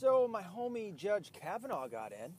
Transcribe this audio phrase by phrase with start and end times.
[0.00, 2.32] So my homie Judge Kavanaugh got in.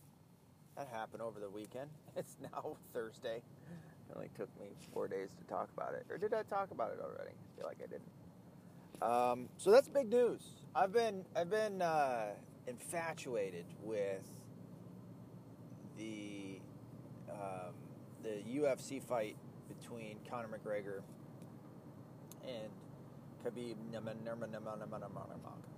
[0.76, 1.92] That happened over the weekend.
[2.16, 3.38] It's now Thursday.
[3.38, 6.08] It only took me four days to talk about it.
[6.10, 7.36] Or did I talk about it already?
[7.36, 8.10] I feel like I didn't.
[9.00, 10.42] Um, so that's big news.
[10.74, 12.32] I've been I've been uh,
[12.66, 14.26] infatuated with
[16.00, 16.60] the
[17.30, 17.76] um,
[18.24, 19.38] the UFC fight
[19.68, 21.02] between Conor McGregor
[22.44, 22.72] and
[23.46, 25.71] Khabib Nurmagomedov.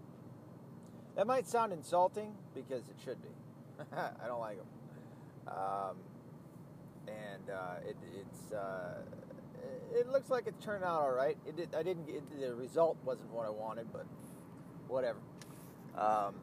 [1.16, 3.30] That might sound insulting because it should be.
[3.96, 4.66] I don't like him,
[5.48, 5.98] um,
[7.08, 9.02] and uh, it, it's uh,
[9.94, 11.38] it looks like it's turned out all right.
[11.46, 14.06] It I didn't get the result wasn't what I wanted, but
[14.88, 15.20] whatever.
[15.98, 16.36] Um,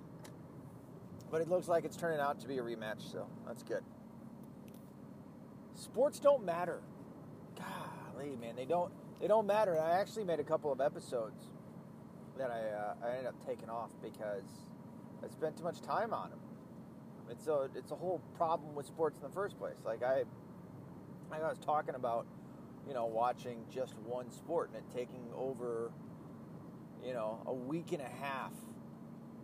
[1.30, 3.82] but it looks like it's turning out to be a rematch, so that's good.
[5.74, 6.80] Sports don't matter.
[7.57, 8.93] Golly, man, they don't.
[9.21, 9.79] They don't matter.
[9.79, 11.49] I actually made a couple of episodes
[12.39, 14.45] that I uh, I ended up taking off because
[15.23, 16.38] I spent too much time on them.
[17.30, 19.77] It's a it's a whole problem with sports in the first place.
[19.85, 20.24] Like I,
[21.30, 22.27] like I was talking about,
[22.88, 25.93] you know, watching just one sport and it taking over,
[27.04, 28.52] you know, a week and a half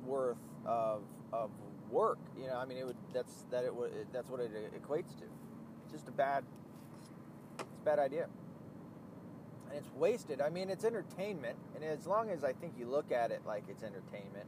[0.05, 1.50] worth of of
[1.91, 2.19] work.
[2.38, 5.25] You know, I mean, it would that's that it would that's what it equates to.
[5.84, 6.44] It's just a bad,
[7.60, 8.27] it's a bad idea
[9.69, 10.41] and it's wasted.
[10.41, 13.64] I mean, it's entertainment, and as long as I think you look at it like
[13.69, 14.47] it's entertainment,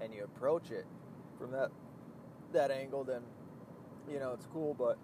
[0.00, 0.86] and you approach it
[1.38, 1.70] from that
[2.52, 3.22] that angle, then
[4.10, 4.74] you know it's cool.
[4.74, 4.98] But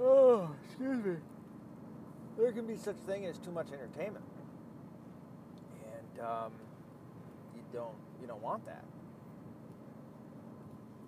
[0.00, 1.16] oh, excuse me,
[2.36, 4.24] there can be such thing as too much entertainment,
[5.84, 6.52] and um,
[7.54, 8.84] you don't you don't want that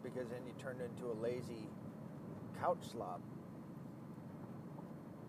[0.02, 1.68] because then you turn into a lazy
[2.60, 3.20] couch slob.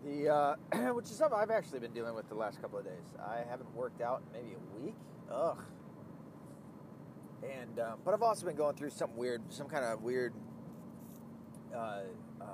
[0.04, 0.56] The uh,
[0.94, 3.14] which is something I've actually been dealing with the last couple of days.
[3.20, 4.96] I haven't worked out in maybe a week.
[5.30, 5.58] Ugh.
[7.42, 10.32] And um, but I've also been going through something weird, some kind of weird.
[11.72, 12.00] Uh,
[12.40, 12.44] uh,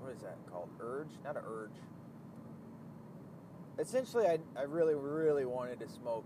[0.00, 0.68] what is that called?
[0.80, 1.08] Urge?
[1.24, 1.76] Not an urge.
[3.78, 6.24] Essentially, I, I really really wanted to smoke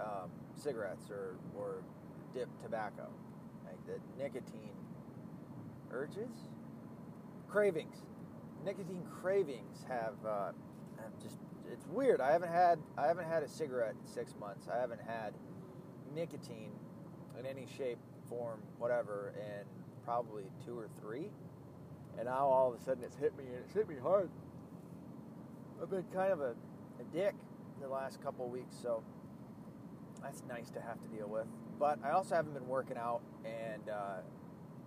[0.00, 1.82] um, cigarettes or or
[2.32, 3.08] dip tobacco,
[3.64, 4.74] like the nicotine
[5.92, 6.48] urges,
[7.48, 8.02] cravings
[8.64, 10.52] nicotine cravings have, uh,
[10.98, 11.38] have just
[11.70, 12.20] it's weird.
[12.20, 14.68] I haven't had I haven't had a cigarette in six months.
[14.72, 15.34] I haven't had
[16.14, 16.70] nicotine
[17.38, 17.98] in any shape,
[18.28, 19.64] form, whatever, in
[20.04, 21.30] probably two or three.
[22.16, 24.30] And now all of a sudden it's hit me and it's hit me hard.
[25.82, 26.54] I've been kind of a,
[27.00, 27.34] a dick
[27.80, 29.02] the last couple weeks, so
[30.22, 31.46] that's nice to have to deal with.
[31.78, 34.18] But I also haven't been working out, and uh,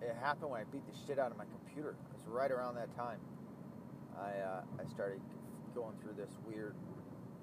[0.02, 1.90] it happened when I beat the shit out of my computer.
[1.90, 3.20] It was right around that time.
[4.20, 5.22] I uh, I started
[5.76, 6.76] going through this weird,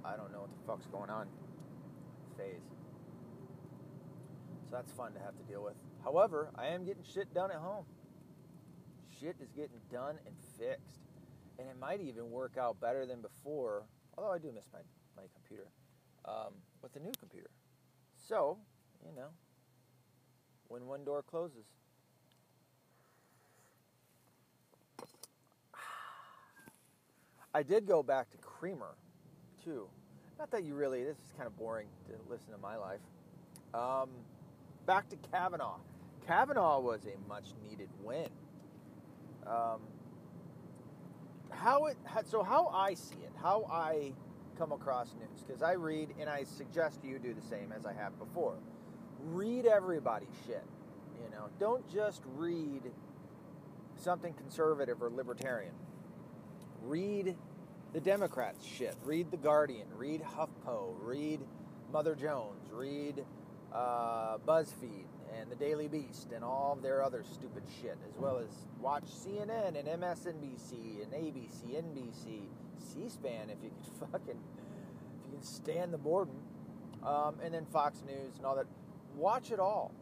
[0.05, 1.29] I don't know what the fuck's going on
[2.37, 2.67] phase.
[4.69, 5.75] So that's fun to have to deal with.
[6.03, 7.85] However, I am getting shit done at home.
[9.21, 11.01] Shit is getting done and fixed.
[11.59, 13.85] And it might even work out better than before,
[14.19, 14.81] although I do miss my,
[15.17, 15.69] my computer,
[16.25, 17.51] um, with the new computer.
[18.17, 18.59] So,
[19.07, 19.29] you know,
[20.67, 21.67] when one door closes,
[27.55, 28.97] I did go back to Creamer,
[29.65, 29.89] too.
[30.39, 33.01] Not that you really, this is kind of boring to listen to my life.
[33.73, 34.11] Um,
[34.87, 35.79] back to Kavanaugh.
[36.27, 38.29] Kavanaugh was a much needed win.
[39.47, 39.83] Um,
[41.51, 44.13] how it, so how I see it, how I
[44.59, 47.93] come across news, because I read and I suggest you do the same as I
[47.93, 48.57] have before.
[49.21, 50.65] Read everybody's shit.
[51.23, 52.83] You know, don't just read
[53.97, 55.73] something conservative or libertarian
[56.87, 57.37] read
[57.93, 58.97] the Democrats shit.
[59.05, 59.87] Read The Guardian.
[59.97, 60.95] Read HuffPo.
[61.01, 61.41] Read
[61.93, 62.71] Mother Jones.
[62.73, 63.25] Read
[63.73, 65.07] uh, BuzzFeed
[65.39, 68.49] and The Daily Beast and all their other stupid shit, as well as
[68.81, 72.43] watch CNN and MSNBC and ABC, NBC,
[72.79, 76.37] C-SPAN if you can fucking if you can stand the boredom,
[77.05, 78.67] um, and then Fox News and all that.
[79.17, 79.93] Watch it all.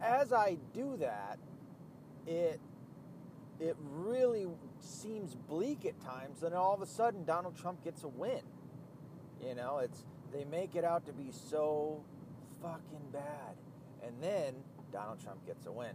[0.00, 1.38] As I do that,
[2.26, 2.60] it
[3.60, 4.46] it really
[4.80, 6.40] seems bleak at times.
[6.40, 8.42] Then all of a sudden, Donald Trump gets a win.
[9.42, 12.02] You know, it's they make it out to be so
[12.62, 13.56] fucking bad,
[14.04, 14.54] and then
[14.92, 15.92] Donald Trump gets a win,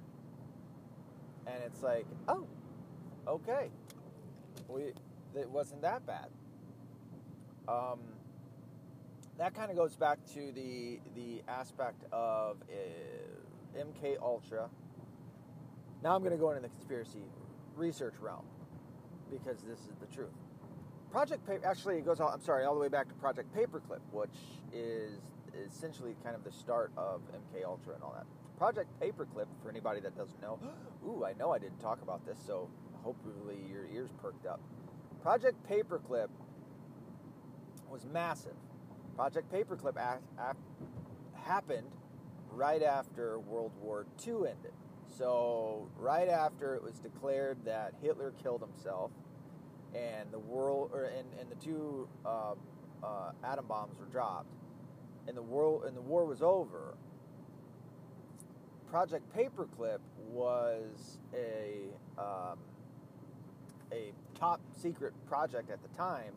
[1.48, 2.46] and it's like, oh,
[3.28, 3.70] okay,
[4.68, 4.94] we
[5.36, 6.28] it wasn't that bad.
[7.68, 8.00] Um,
[9.38, 14.70] that kind of goes back to the the aspect of uh, MK Ultra.
[16.04, 17.24] Now I'm going to go into the conspiracy
[17.76, 18.46] research realm
[19.32, 20.30] because this is the truth.
[21.12, 24.00] Project Paper actually it goes all, I'm sorry all the way back to Project Paperclip,
[24.12, 24.30] which
[24.74, 25.20] is
[25.68, 28.26] essentially kind of the start of MK Ultra and all that.
[28.58, 30.60] Project Paperclip, for anybody that doesn't know,
[31.06, 32.70] ooh, I know I didn't talk about this, so
[33.04, 34.62] hopefully your ears perked up.
[35.22, 36.30] Project Paperclip
[37.90, 38.56] was massive.
[39.16, 40.56] Project Paperclip a- a-
[41.40, 41.92] happened
[42.52, 44.74] right after World War II ended.
[45.18, 49.12] So, right after it was declared that Hitler killed himself
[49.96, 52.54] and the world, or, and, and the two uh,
[53.04, 54.54] uh, atom bombs were dropped,
[55.28, 56.96] and the world and the war was over.
[58.90, 60.00] Project Paperclip
[60.30, 62.60] was a um,
[63.92, 66.34] a top secret project at the time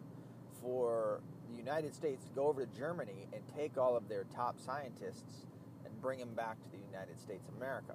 [0.60, 4.58] for the United States to go over to Germany and take all of their top
[4.58, 5.46] scientists
[5.84, 7.94] and bring them back to the United States of America.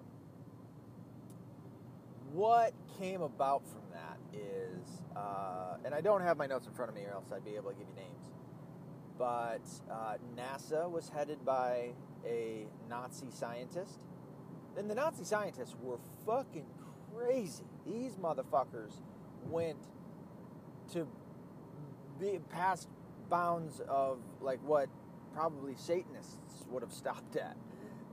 [2.31, 6.90] What came about from that is, uh, and I don't have my notes in front
[6.90, 8.31] of me or else I'd be able to give you names,
[9.18, 9.62] but
[9.92, 11.90] uh, NASA was headed by
[12.26, 14.06] a Nazi scientist.
[14.78, 16.66] And the Nazi scientists were fucking
[17.14, 17.66] crazy.
[17.86, 19.02] These motherfuckers
[19.48, 19.80] went
[20.94, 21.08] to
[22.20, 22.88] be past
[23.30, 24.90] bounds of like what
[25.34, 27.58] probably Satanists would have stopped at.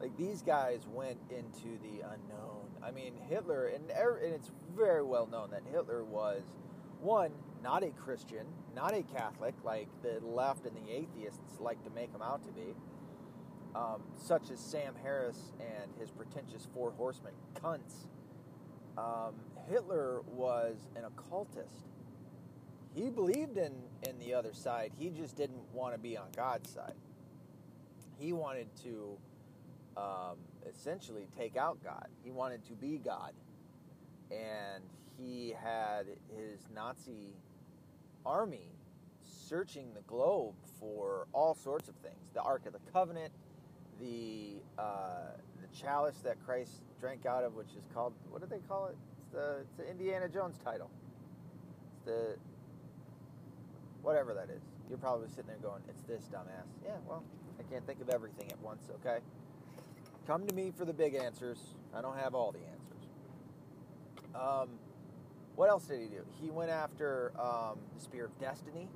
[0.00, 2.65] Like these guys went into the unknown.
[2.82, 6.43] I mean, Hitler, and, er, and it's very well known that Hitler was
[7.00, 7.32] one
[7.62, 8.46] not a Christian,
[8.76, 12.52] not a Catholic, like the left and the atheists like to make him out to
[12.52, 12.75] be.
[13.75, 18.06] Um, such as Sam Harris and his pretentious four horsemen cunts.
[18.96, 19.34] Um,
[19.69, 21.88] Hitler was an occultist.
[22.94, 23.75] He believed in,
[24.08, 26.94] in the other side, he just didn't want to be on God's side.
[28.19, 29.19] He wanted to
[29.96, 33.32] um, essentially take out God, he wanted to be God.
[34.30, 34.82] And
[35.18, 37.34] he had his Nazi
[38.24, 38.72] army
[39.22, 43.32] searching the globe for all sorts of things the Ark of the Covenant,
[44.00, 48.60] the, uh, the chalice that Christ drank out of, which is called, what do they
[48.68, 48.96] call it?
[49.18, 50.90] It's the, it's the Indiana Jones title.
[51.94, 52.36] It's the,
[54.02, 54.62] whatever that is.
[54.88, 56.68] You're probably sitting there going, it's this, dumbass.
[56.84, 57.24] Yeah, well,
[57.58, 59.18] I can't think of everything at once, okay?
[60.26, 61.58] Come to me for the big answers.
[61.94, 62.76] I don't have all the answers.
[64.34, 64.70] Um,
[65.55, 66.23] what else did he do?
[66.43, 68.88] He went after um, the Spear of Destiny.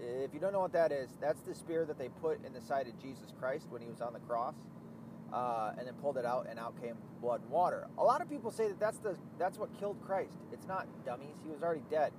[0.00, 2.60] If you don't know what that is, that's the spear that they put in the
[2.60, 4.54] side of Jesus Christ when he was on the cross,
[5.32, 7.86] uh, and then pulled it out, and out came blood and water.
[7.96, 10.36] A lot of people say that that's the that's what killed Christ.
[10.52, 11.36] It's not dummies.
[11.42, 12.12] He was already dead.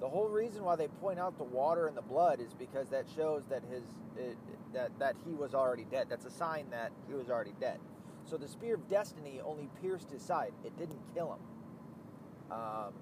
[0.00, 3.04] The whole reason why they point out the water and the blood is because that
[3.14, 3.84] shows that his
[4.16, 4.36] it,
[4.72, 6.06] that that he was already dead.
[6.08, 7.78] That's a sign that he was already dead.
[8.24, 10.52] So the spear of destiny only pierced his side.
[10.64, 12.56] It didn't kill him.
[12.56, 12.92] Um,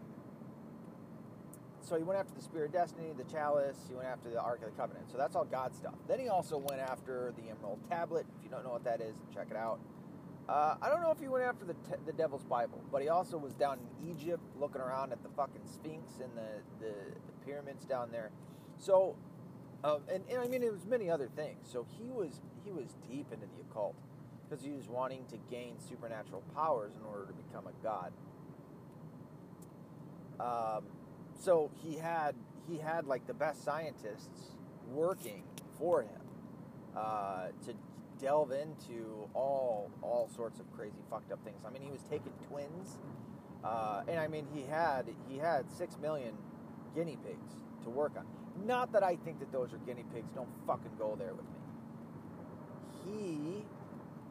[1.88, 4.60] so he went after the Spear of Destiny, the Chalice, he went after the Ark
[4.62, 5.10] of the Covenant.
[5.10, 5.94] So that's all God stuff.
[6.06, 8.26] Then he also went after the Emerald Tablet.
[8.36, 9.80] If you don't know what that is, check it out.
[10.48, 13.08] Uh, I don't know if he went after the, te- the Devil's Bible, but he
[13.08, 17.46] also was down in Egypt looking around at the fucking Sphinx and the, the, the
[17.46, 18.30] pyramids down there.
[18.76, 19.16] So,
[19.84, 21.68] um, and, and I mean, it was many other things.
[21.70, 23.94] So he was he was deep into the occult
[24.48, 28.12] because he was wanting to gain supernatural powers in order to become a god.
[30.40, 30.84] Um,
[31.38, 32.34] so he had
[32.68, 34.56] he had like the best scientists
[34.90, 35.44] working
[35.78, 36.20] for him
[36.96, 37.74] uh, to
[38.20, 41.62] delve into all all sorts of crazy fucked up things.
[41.66, 42.98] I mean, he was taking twins,
[43.62, 46.34] uh, and I mean he had he had six million
[46.94, 48.26] guinea pigs to work on.
[48.64, 50.30] Not that I think that those are guinea pigs.
[50.34, 51.58] Don't fucking go there with me.
[53.04, 53.64] He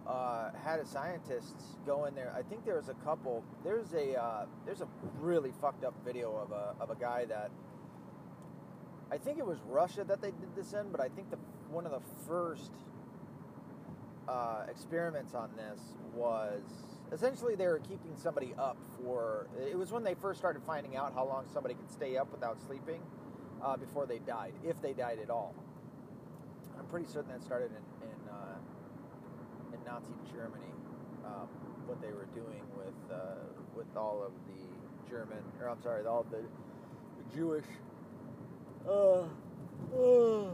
[0.08, 2.34] uh, had a scientists go in there.
[2.36, 3.44] I think there was a couple.
[3.64, 4.88] There's a uh, there's a
[5.20, 7.52] really fucked up video of a of a guy that
[9.12, 11.38] I think it was Russia that they did this in, but I think the
[11.70, 12.72] one of the first
[14.28, 15.80] uh, experiments on this
[16.14, 16.62] was
[17.12, 19.48] essentially they were keeping somebody up for.
[19.70, 22.58] It was when they first started finding out how long somebody could stay up without
[22.66, 23.02] sleeping
[23.64, 25.56] uh, before they died, if they died at all.
[26.78, 28.58] I'm pretty certain that started in, in uh,
[29.74, 30.72] in Nazi Germany,
[31.26, 31.48] um,
[31.86, 33.36] what they were doing with uh,
[33.76, 36.44] with all of the German, or I'm sorry, all the,
[37.36, 37.66] Jewish.
[38.88, 40.50] Uh, uh,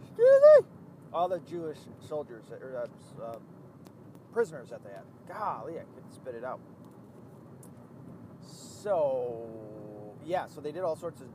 [0.00, 0.66] excuse me.
[1.12, 2.88] All the Jewish soldiers or
[3.22, 3.36] uh,
[4.32, 5.02] prisoners that they had.
[5.26, 6.60] Golly, I couldn't spit it out.
[8.42, 9.48] So
[10.24, 11.28] yeah, so they did all sorts of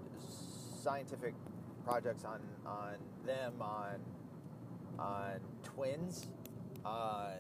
[0.84, 1.34] scientific
[1.86, 4.00] projects on on them on
[5.00, 6.28] on twins,
[6.84, 7.38] on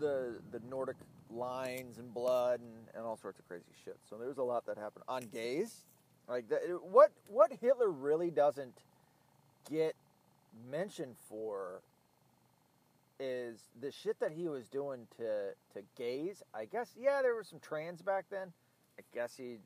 [0.00, 0.96] the the Nordic
[1.30, 3.98] lines and blood and, and all sorts of crazy shit.
[4.08, 5.84] So there's a lot that happened on gays.
[6.28, 6.46] Like
[6.82, 8.78] what what Hitler really doesn't
[9.70, 9.94] get
[10.70, 11.82] mentioned for
[13.20, 16.42] is the shit that he was doing to to gays.
[16.54, 18.52] I guess yeah, there were some trans back then.
[18.98, 19.56] I guess he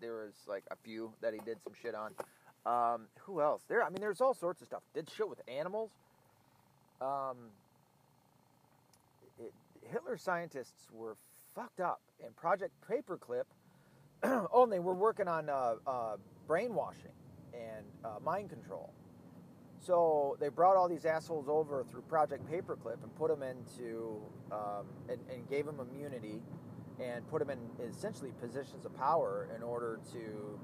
[0.00, 2.12] there was like a few that he did some shit on.
[2.66, 3.62] Um, who else?
[3.68, 4.82] There, I mean, there's all sorts of stuff.
[4.92, 5.90] Did shit with animals.
[7.00, 7.36] Um,
[9.38, 9.52] it,
[9.82, 11.16] Hitler scientists were
[11.54, 13.44] fucked up, and Project Paperclip.
[14.52, 16.16] only they were working on uh, uh,
[16.46, 17.12] brainwashing
[17.52, 18.92] and uh, mind control.
[19.80, 24.86] So they brought all these assholes over through Project Paperclip and put them into um,
[25.08, 26.40] and, and, gave them immunity
[27.00, 30.58] and put them in essentially positions of power in order to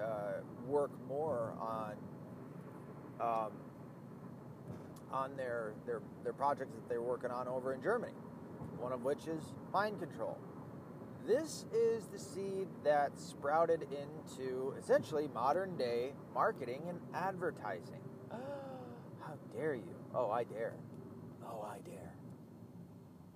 [0.00, 0.32] uh,
[0.66, 1.94] work more on
[3.20, 3.52] um,
[5.12, 8.12] on their, their their projects that they're working on over in Germany.
[8.78, 9.42] One of which is
[9.72, 10.36] mind control.
[11.26, 18.00] This is the seed that sprouted into essentially modern day marketing and advertising.
[18.30, 19.96] How dare you?
[20.14, 20.74] Oh, I dare.
[21.44, 22.14] Oh, I dare.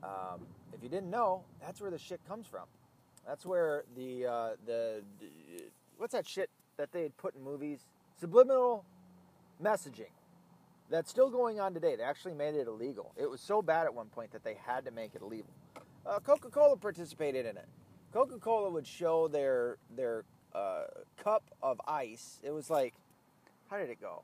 [0.03, 2.65] Um, if you didn't know, that's where the shit comes from.
[3.27, 5.27] That's where the, uh, the, the
[5.99, 7.87] what's that shit that they put in movies?
[8.19, 8.85] Subliminal
[9.63, 10.13] messaging.
[10.91, 11.95] That's still going on today.
[11.97, 13.13] They actually made it illegal.
[13.17, 15.51] It was so bad at one point that they had to make it illegal.
[16.05, 17.69] Uh, Coca-Cola participated in it.
[18.13, 20.85] Coca-Cola would show their their uh,
[21.23, 22.41] cup of ice.
[22.43, 22.95] It was like,
[23.71, 24.23] how did it go?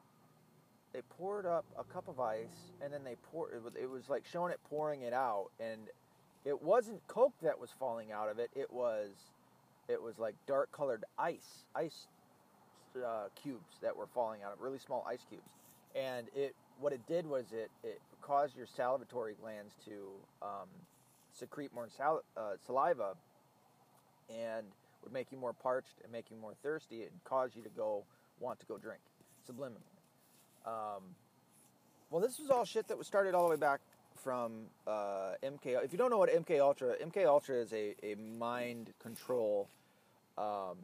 [0.92, 3.52] They poured up a cup of ice, and then they poured.
[3.54, 5.82] It was, it was like showing it pouring it out, and
[6.46, 8.50] it wasn't Coke that was falling out of it.
[8.54, 9.10] It was,
[9.88, 12.06] it was like dark colored ice, ice
[12.96, 15.50] uh, cubes that were falling out of really small ice cubes.
[15.96, 20.08] And it, what it did was it, it caused your salivatory glands to
[20.40, 20.68] um,
[21.32, 23.14] secrete more sal- uh, saliva,
[24.30, 24.66] and
[25.02, 28.04] would make you more parched and make you more thirsty, and cause you to go
[28.38, 29.00] want to go drink
[29.50, 29.80] subliminally.
[30.64, 31.02] Um,
[32.10, 33.80] well, this was all shit that was started all the way back
[34.26, 35.84] from uh, MK.
[35.84, 39.68] If you don't know what MK Ultra, MK Ultra is a, a mind control
[40.36, 40.78] um,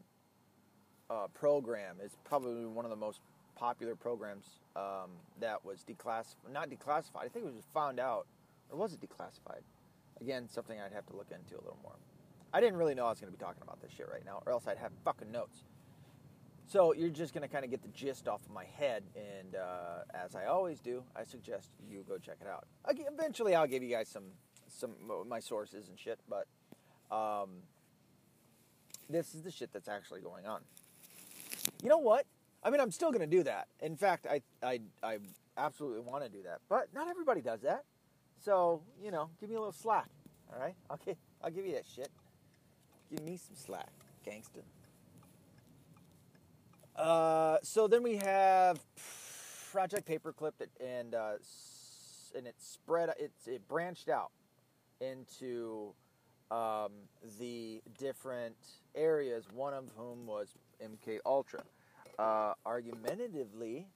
[1.10, 1.96] uh, program.
[2.00, 3.18] It's probably one of the most
[3.56, 4.44] popular programs
[4.76, 6.52] um, that was declassified.
[6.52, 7.24] Not declassified.
[7.24, 8.28] I think it was found out,
[8.70, 9.62] or was it declassified?
[10.20, 11.96] Again, something I'd have to look into a little more.
[12.52, 14.40] I didn't really know I was going to be talking about this shit right now,
[14.46, 15.64] or else I'd have fucking notes.
[16.72, 19.56] So you're just going to kind of get the gist off of my head, and
[19.56, 22.64] uh, as I always do, I suggest you go check it out.
[22.88, 24.24] Eventually, I'll give you guys some
[24.68, 24.92] some
[25.28, 26.46] my sources and shit, but
[27.14, 27.50] um,
[29.10, 30.62] this is the shit that's actually going on.
[31.82, 32.24] You know what?
[32.64, 33.68] I mean, I'm still going to do that.
[33.82, 35.18] In fact, I I I
[35.58, 37.84] absolutely want to do that, but not everybody does that.
[38.42, 40.08] So you know, give me a little slack.
[40.50, 42.08] All right, okay, I'll give you that shit.
[43.10, 43.92] Give me some slack,
[44.24, 44.62] gangster.
[46.96, 48.80] Uh, so then we have
[49.72, 51.32] Project Paperclip, that, and uh,
[52.36, 54.30] and it spread, it, it branched out
[55.00, 55.94] into
[56.50, 56.92] um,
[57.38, 58.56] the different
[58.94, 59.46] areas.
[59.54, 61.62] One of whom was MK Ultra.
[62.18, 63.86] Uh, argumentatively,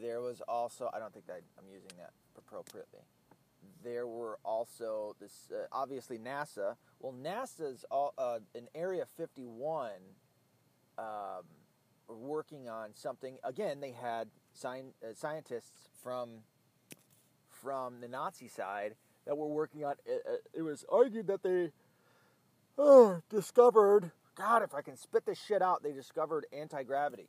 [0.00, 3.00] there was also I don't think that I'm using that appropriately.
[3.84, 6.76] There were also this uh, obviously NASA.
[7.00, 9.90] Well, NASA's all, uh, in Area 51.
[10.98, 11.06] Um,
[12.08, 13.38] working on something.
[13.44, 14.28] Again, they had
[14.64, 16.40] uh, scientists from
[17.48, 18.94] from the Nazi side
[19.26, 19.94] that were working on.
[20.04, 21.70] It, uh, it was argued that they
[22.78, 24.10] uh, discovered.
[24.34, 27.28] God, if I can spit this shit out, they discovered anti gravity,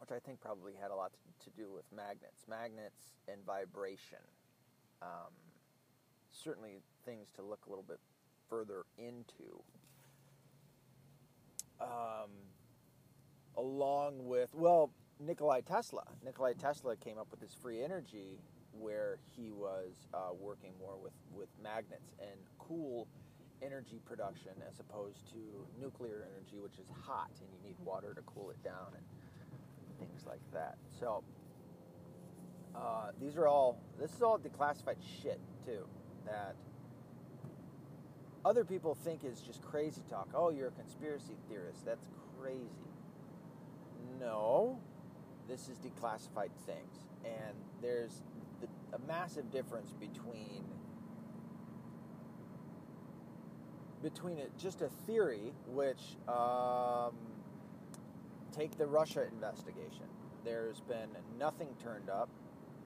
[0.00, 4.18] which I think probably had a lot to, to do with magnets, magnets and vibration.
[5.02, 5.32] Um,
[6.30, 7.98] certainly, things to look a little bit
[8.48, 9.62] further into.
[11.80, 12.30] Um,
[13.56, 14.90] along with, well,
[15.20, 16.04] Nikolai Tesla.
[16.24, 18.38] Nikolai Tesla came up with this free energy
[18.72, 23.06] where he was uh, working more with, with magnets and cool
[23.62, 25.38] energy production as opposed to
[25.80, 29.04] nuclear energy, which is hot and you need water to cool it down and
[29.98, 30.76] things like that.
[30.98, 31.22] So
[32.74, 35.86] uh, these are all, this is all declassified shit too
[36.26, 36.54] that
[38.44, 40.28] other people think is just crazy talk.
[40.34, 41.84] Oh, you're a conspiracy theorist.
[41.84, 42.08] That's
[42.40, 42.91] crazy.
[44.20, 44.78] No,
[45.48, 47.06] this is declassified things.
[47.24, 48.22] And there's
[48.60, 50.64] the, a massive difference between
[54.02, 57.14] between it, just a theory, which um,
[58.50, 60.06] take the Russia investigation.
[60.44, 62.28] There's been nothing turned up.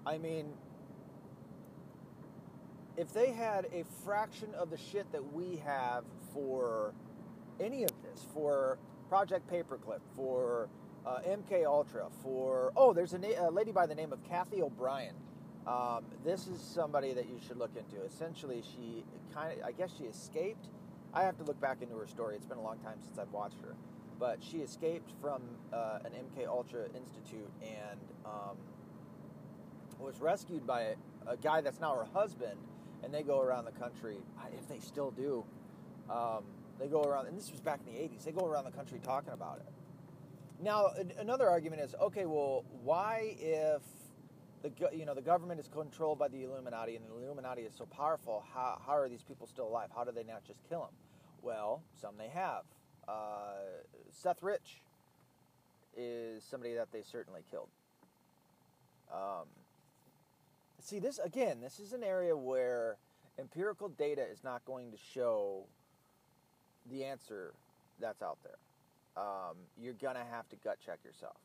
[0.04, 0.52] I mean,
[2.96, 6.04] if they had a fraction of the shit that we have
[6.34, 6.92] for
[7.60, 8.78] any of this, for
[9.08, 10.68] Project Paperclip, for
[11.06, 14.62] uh, MK Ultra for oh, there's a, na- a lady by the name of Cathy
[14.62, 15.14] O'Brien.
[15.66, 18.04] Um, this is somebody that you should look into.
[18.04, 20.66] Essentially, she kind of I guess she escaped.
[21.14, 22.36] I have to look back into her story.
[22.36, 23.74] It's been a long time since I've watched her,
[24.18, 28.56] but she escaped from uh, an MK Ultra institute and um,
[29.98, 30.94] was rescued by
[31.26, 32.58] a, guy that's now her husband,
[33.02, 34.18] and they go around the country.
[34.56, 35.44] If they still do,
[36.10, 36.44] um,
[36.78, 38.24] they go around, and this was back in the '80s.
[38.24, 39.75] They go around the country talking about it.
[40.60, 43.82] Now, another argument is, okay, well, why if
[44.62, 47.84] the you know the government is controlled by the Illuminati and the Illuminati is so
[47.84, 49.90] powerful, how, how are these people still alive?
[49.94, 50.94] How do they not just kill them?
[51.42, 52.62] Well, some they have.
[53.06, 54.82] Uh, Seth Rich
[55.96, 57.68] is somebody that they certainly killed.
[59.12, 59.44] Um,
[60.80, 62.96] see, this again, this is an area where
[63.38, 65.66] empirical data is not going to show
[66.90, 67.52] the answer
[68.00, 68.56] that's out there
[69.16, 71.36] um, you're gonna have to gut check yourself.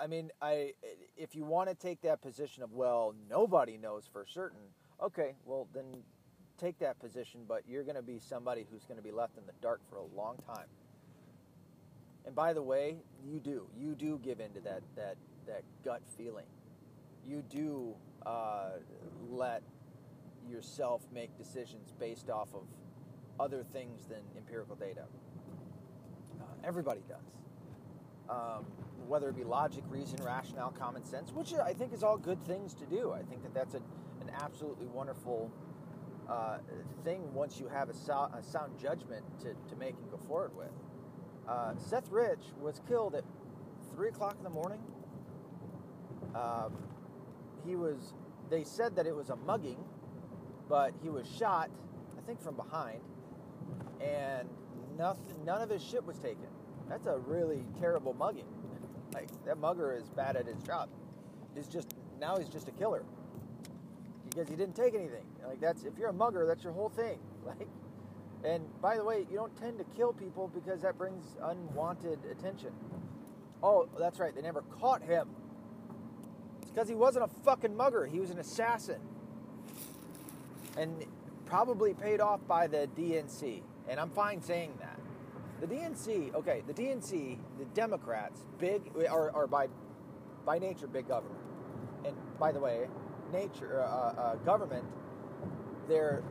[0.00, 0.74] I mean, I
[1.16, 4.60] if you want to take that position of well, nobody knows for certain.
[5.02, 6.02] Okay, well then
[6.60, 9.46] take that position, but you're going to be somebody who's going to be left in
[9.46, 10.66] the dark for a long time.
[12.26, 15.16] And by the way, you do you do give into that that
[15.46, 16.44] that gut feeling.
[17.26, 17.94] You do
[18.26, 18.72] uh,
[19.30, 19.62] let
[20.48, 22.64] yourself make decisions based off of
[23.38, 25.04] other things than empirical data.
[26.64, 27.18] Everybody does.
[28.28, 28.64] Um,
[29.08, 32.74] whether it be logic, reason, rationale, common sense, which I think is all good things
[32.74, 33.12] to do.
[33.12, 33.78] I think that that's a,
[34.20, 35.50] an absolutely wonderful
[36.28, 36.58] uh,
[37.04, 40.56] thing once you have a, so- a, sound judgment to, to make and go forward
[40.56, 40.70] with.
[41.48, 43.24] Uh, Seth Rich was killed at
[43.96, 44.80] 3 o'clock in the morning.
[46.34, 46.72] Um,
[47.66, 48.14] he was,
[48.48, 49.82] they said that it was a mugging,
[50.68, 51.68] but he was shot,
[52.16, 53.00] I think, from behind.
[54.00, 54.48] And
[54.96, 56.46] nothing, none of his shit was taken.
[56.90, 58.44] That's a really terrible mugging.
[59.14, 60.88] Like that mugger is bad at his job.
[61.54, 63.02] He's just now he's just a killer
[64.28, 65.24] because he didn't take anything.
[65.46, 67.18] Like that's if you're a mugger, that's your whole thing.
[67.46, 67.68] Like,
[68.44, 72.70] and by the way, you don't tend to kill people because that brings unwanted attention.
[73.62, 74.34] Oh, that's right.
[74.34, 75.28] They never caught him.
[76.60, 78.04] It's because he wasn't a fucking mugger.
[78.04, 79.00] He was an assassin,
[80.76, 81.04] and
[81.46, 84.99] probably paid off by the DNC and I'm fine saying that.
[85.60, 89.68] The DNC, okay, the DNC, the Democrats, big are, are by
[90.46, 91.38] by nature big government,
[92.06, 92.88] and by the way,
[93.30, 94.84] nature uh, uh, government,
[95.86, 96.22] their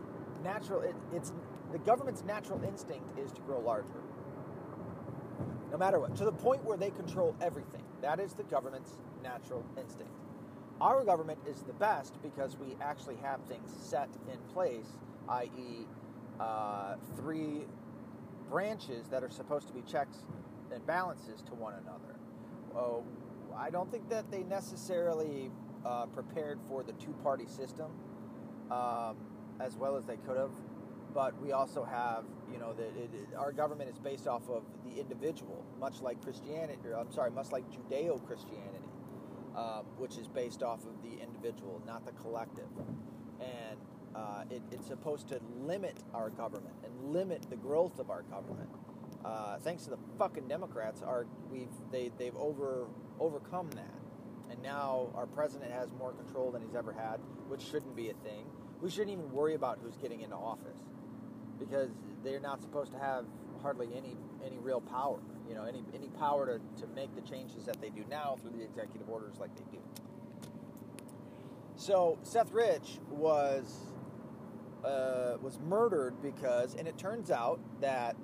[0.43, 1.31] natural it, it's
[1.71, 4.01] the government's natural instinct is to grow larger.
[5.71, 7.83] No matter what, to the point where they control everything.
[8.01, 10.11] That is the government's natural instinct.
[10.81, 14.87] Our government is the best because we actually have things set in place,
[15.27, 15.85] i.e.,
[16.39, 17.65] uh, three
[18.49, 20.17] branches that are supposed to be checks
[20.73, 22.19] and balances to one another.
[22.75, 23.03] Oh,
[23.57, 25.51] I don't think that they necessarily
[25.85, 27.91] uh, prepared for the two party system
[28.71, 29.17] um,
[29.59, 30.51] as well as they could have.
[31.13, 32.91] But we also have, you know, that
[33.37, 37.51] our government is based off of the individual, much like Christianity, or I'm sorry, much
[37.51, 38.89] like Judeo Christianity,
[39.55, 42.69] um, which is based off of the individual, not the collective.
[43.41, 43.79] And
[44.15, 48.69] uh, it, it's supposed to limit our government and limit the growth of our government.
[49.23, 52.87] Uh, thanks to the fucking Democrats, our we've they they've over
[53.19, 53.99] overcome that,
[54.49, 58.13] and now our president has more control than he's ever had, which shouldn't be a
[58.13, 58.45] thing.
[58.81, 60.79] We shouldn't even worry about who's getting into office
[61.59, 61.89] because
[62.23, 63.25] they're not supposed to have
[63.61, 65.19] hardly any any real power.
[65.47, 68.51] You know, any any power to, to make the changes that they do now through
[68.57, 69.79] the executive orders like they do.
[71.75, 73.88] So Seth Rich was
[74.83, 78.15] uh, was murdered because, and it turns out that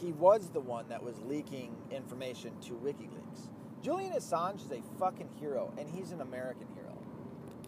[0.00, 3.48] he was the one that was leaking information to WikiLeaks.
[3.82, 6.96] Julian Assange is a fucking hero, and he's an American hero.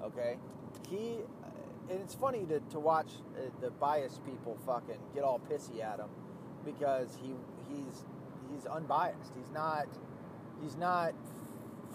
[0.02, 0.38] Okay,
[0.88, 5.40] he, uh, and it's funny to, to watch uh, the biased people fucking get all
[5.50, 6.08] pissy at him
[6.64, 7.34] because he
[7.68, 8.04] he's
[8.50, 9.32] he's unbiased.
[9.36, 9.86] He's not
[10.62, 11.12] he's not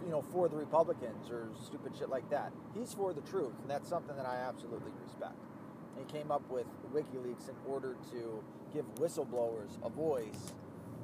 [0.05, 2.51] you know for the Republicans or stupid shit like that.
[2.73, 5.35] He's for the truth, and that's something that I absolutely respect.
[5.97, 10.53] He came up with WikiLeaks in order to give whistleblowers a voice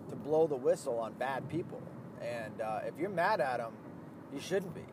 [0.10, 1.82] to blow the whistle on bad people.
[2.22, 3.74] And uh, if you're mad at him,
[4.34, 4.86] you shouldn't be.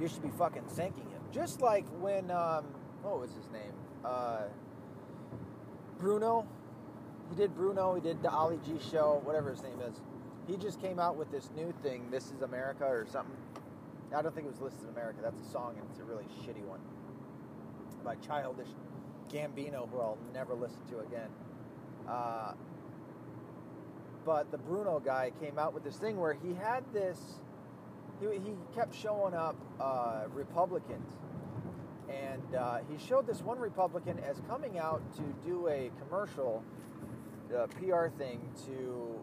[0.00, 1.20] You should be fucking thanking him.
[1.32, 2.64] Just like when, um,
[3.02, 3.72] what was his name?
[4.04, 4.42] Uh,
[5.98, 6.46] Bruno.
[7.30, 7.94] He did Bruno.
[7.94, 10.00] He did the Ali G show, whatever his name is.
[10.46, 13.36] He just came out with this new thing, This is America or something.
[14.14, 15.20] I don't think it was This is America.
[15.22, 16.80] That's a song, and it's a really shitty one
[18.04, 18.68] by Childish
[19.32, 21.30] Gambino, who I'll never listen to again.
[22.08, 22.52] Uh,
[24.24, 27.18] but the Bruno guy came out with this thing where he had this.
[28.20, 31.10] He, he kept showing up uh, Republicans,
[32.08, 36.62] and uh, he showed this one Republican as coming out to do a commercial
[37.56, 39.18] uh, PR thing to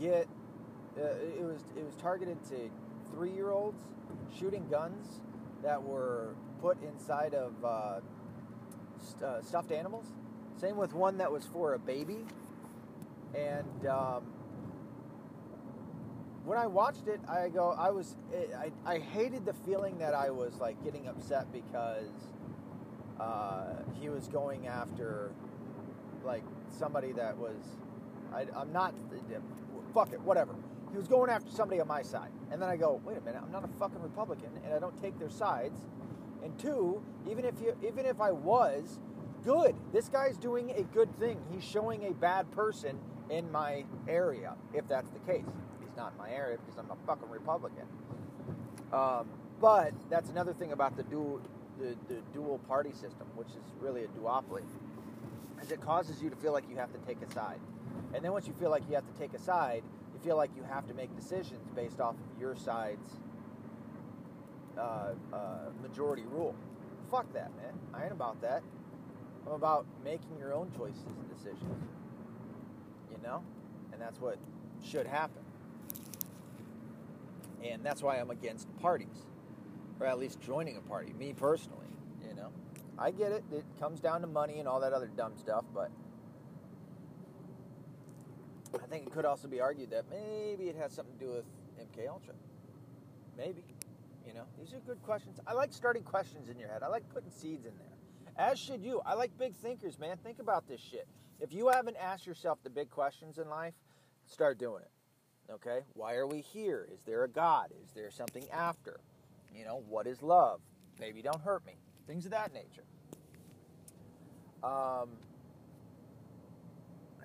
[0.00, 0.28] get.
[0.96, 2.70] Uh, it was it was targeted to
[3.12, 3.82] three year olds
[4.38, 5.20] shooting guns
[5.62, 7.52] that were put inside of
[9.22, 10.06] uh, stuffed animals.
[10.60, 12.24] Same with one that was for a baby.
[13.34, 14.22] And um,
[16.44, 18.16] when I watched it, I go, I was,
[18.56, 22.10] I, I hated the feeling that I was like getting upset because
[23.18, 25.32] uh, he was going after
[26.24, 27.56] like somebody that was,
[28.32, 28.94] I, I'm not,
[29.92, 30.54] fuck it, whatever.
[30.90, 32.30] He was going after somebody on my side.
[32.52, 35.00] And then I go, wait a minute, I'm not a fucking Republican and I don't
[35.00, 35.80] take their sides.
[36.44, 39.00] And two, even if you even if I was,
[39.44, 39.74] good.
[39.92, 41.40] This guy's doing a good thing.
[41.50, 42.98] He's showing a bad person
[43.30, 45.46] in my area, if that's the case.
[45.80, 47.86] He's not in my area because I'm a fucking Republican.
[48.92, 49.28] Um,
[49.60, 51.40] but that's another thing about the dual
[51.78, 54.62] the, the dual party system, which is really a duopoly,
[55.60, 57.58] is it causes you to feel like you have to take a side.
[58.14, 60.50] And then once you feel like you have to take a side, you feel like
[60.56, 63.16] you have to make decisions based off of your side's
[64.78, 65.36] uh, uh,
[65.82, 66.54] majority rule.
[67.10, 67.72] Fuck that, man.
[67.92, 68.62] I ain't about that.
[69.46, 71.84] I'm about making your own choices and decisions.
[73.10, 73.42] You know?
[73.92, 74.38] And that's what
[74.84, 75.42] should happen.
[77.62, 79.26] And that's why I'm against parties.
[80.00, 81.86] Or at least joining a party, me personally,
[82.28, 82.50] you know.
[82.98, 83.44] I get it.
[83.52, 85.90] It comes down to money and all that other dumb stuff, but
[88.82, 91.44] I think it could also be argued that maybe it has something to do with
[91.80, 92.34] MK Ultra.
[93.36, 93.64] Maybe.
[94.26, 95.38] You know, these are good questions.
[95.46, 96.82] I like starting questions in your head.
[96.82, 97.94] I like putting seeds in there.
[98.36, 99.00] As should you.
[99.06, 100.16] I like big thinkers, man.
[100.24, 101.06] Think about this shit.
[101.40, 103.74] If you haven't asked yourself the big questions in life,
[104.26, 105.52] start doing it.
[105.52, 105.80] Okay?
[105.92, 106.88] Why are we here?
[106.92, 107.70] Is there a God?
[107.84, 109.00] Is there something after?
[109.54, 110.60] You know, what is love?
[110.98, 111.74] Maybe don't hurt me.
[112.06, 112.84] Things of that nature.
[114.62, 115.10] Um,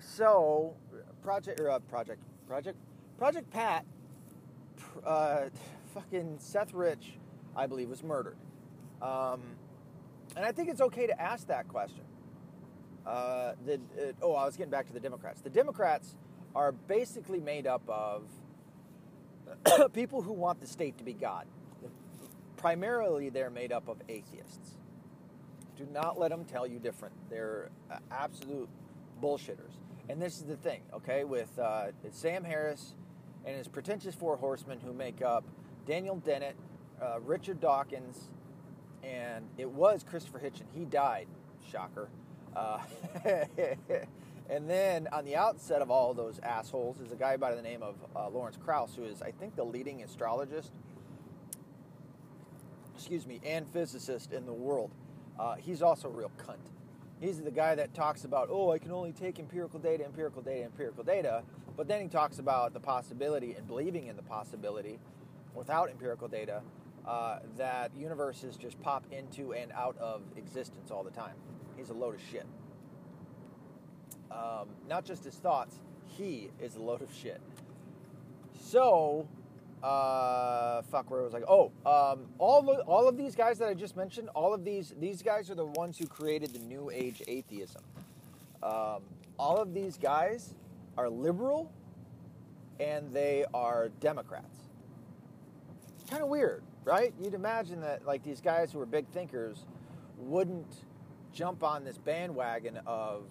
[0.00, 0.74] so,
[1.22, 2.76] project or uh, project project
[3.18, 3.84] project Pat,
[5.04, 5.44] uh,
[5.94, 7.18] fucking Seth Rich,
[7.56, 8.36] I believe, was murdered.
[9.02, 9.40] Um,
[10.36, 12.04] and I think it's okay to ask that question.
[13.06, 15.40] Uh, the, uh, oh, I was getting back to the Democrats.
[15.40, 16.16] The Democrats
[16.54, 18.24] are basically made up of
[19.92, 21.46] people who want the state to be God.
[22.56, 24.76] Primarily, they're made up of atheists.
[25.76, 27.14] Do not let them tell you different.
[27.30, 28.68] They're uh, absolute
[29.22, 29.78] bullshitters.
[30.10, 32.94] And this is the thing, okay, with uh, Sam Harris
[33.46, 35.44] and his pretentious four horsemen who make up
[35.90, 36.54] Daniel Dennett,
[37.02, 38.28] uh, Richard Dawkins,
[39.02, 40.62] and it was Christopher Hitchen.
[40.72, 41.26] He died,
[41.68, 42.08] shocker.
[42.54, 42.78] Uh,
[44.48, 47.82] and then on the outset of all those assholes is a guy by the name
[47.82, 50.70] of uh, Lawrence Krauss, who is, I think, the leading astrologist,
[52.94, 54.92] excuse me, and physicist in the world.
[55.40, 56.54] Uh, he's also a real cunt.
[57.20, 60.66] He's the guy that talks about, oh, I can only take empirical data, empirical data,
[60.66, 61.42] empirical data.
[61.76, 65.00] But then he talks about the possibility and believing in the possibility
[65.54, 66.62] without empirical data
[67.06, 71.34] uh, that universes just pop into and out of existence all the time.
[71.76, 72.46] He's a load of shit.
[74.30, 77.40] Um, not just his thoughts, he is a load of shit.
[78.60, 79.26] So,
[79.82, 81.40] uh, fuck, where was I?
[81.48, 84.94] Oh, um, all the, all of these guys that I just mentioned, all of these
[85.00, 87.82] these guys are the ones who created the New Age atheism.
[88.62, 89.02] Um,
[89.38, 90.54] all of these guys
[90.96, 91.72] are liberal,
[92.78, 94.59] and they are Democrats.
[96.10, 97.14] Kind of weird, right?
[97.22, 99.64] You'd imagine that like these guys who are big thinkers
[100.18, 100.84] wouldn't
[101.32, 103.26] jump on this bandwagon of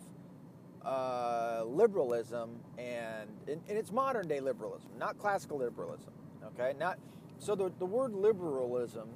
[0.86, 6.14] uh, liberalism and, and, and it's modern day liberalism, not classical liberalism.
[6.46, 6.98] Okay, not
[7.38, 9.10] so the the word liberalism,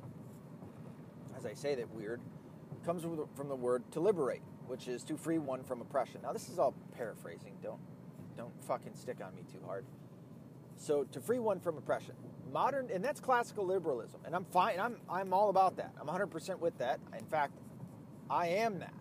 [1.38, 2.20] as I say that weird,
[2.86, 6.20] comes from the word to liberate, which is to free one from oppression.
[6.22, 7.54] Now this is all paraphrasing.
[7.64, 7.80] Don't
[8.36, 9.86] don't fucking stick on me too hard.
[10.76, 12.16] So to free one from oppression,
[12.54, 14.80] modern, and that's classical liberalism, and I'm fine.
[14.80, 15.94] I'm I'm all about that.
[16.00, 17.00] I'm 100% with that.
[17.18, 17.54] In fact,
[18.30, 18.94] I am that.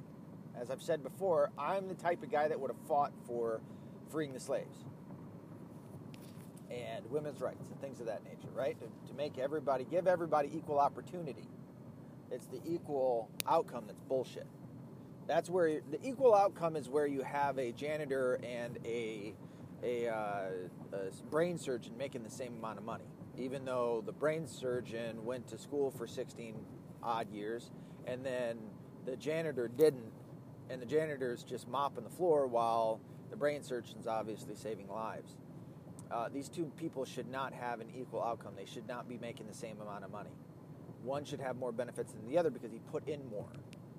[0.61, 3.61] As I've said before, I'm the type of guy that would have fought for
[4.11, 4.77] freeing the slaves
[6.71, 8.79] and women's rights and things of that nature, right?
[8.81, 11.49] To, to make everybody, give everybody equal opportunity.
[12.31, 14.47] It's the equal outcome that's bullshit.
[15.27, 19.35] That's where the equal outcome is where you have a janitor and a
[19.83, 20.45] a, uh,
[20.93, 23.05] a, brain surgeon making the same amount of money,
[23.39, 26.55] even though the brain surgeon went to school for 16
[27.03, 27.71] odd years,
[28.07, 28.59] and then
[29.07, 30.13] the janitor didn't,
[30.71, 35.37] and the janitor is just mopping the floor while the brain surgeon's obviously saving lives.
[36.11, 38.53] uh, these two people should not have an equal outcome.
[38.57, 40.31] They should not be making the same amount of money.
[41.03, 43.49] One should have more benefits than the other because he put in more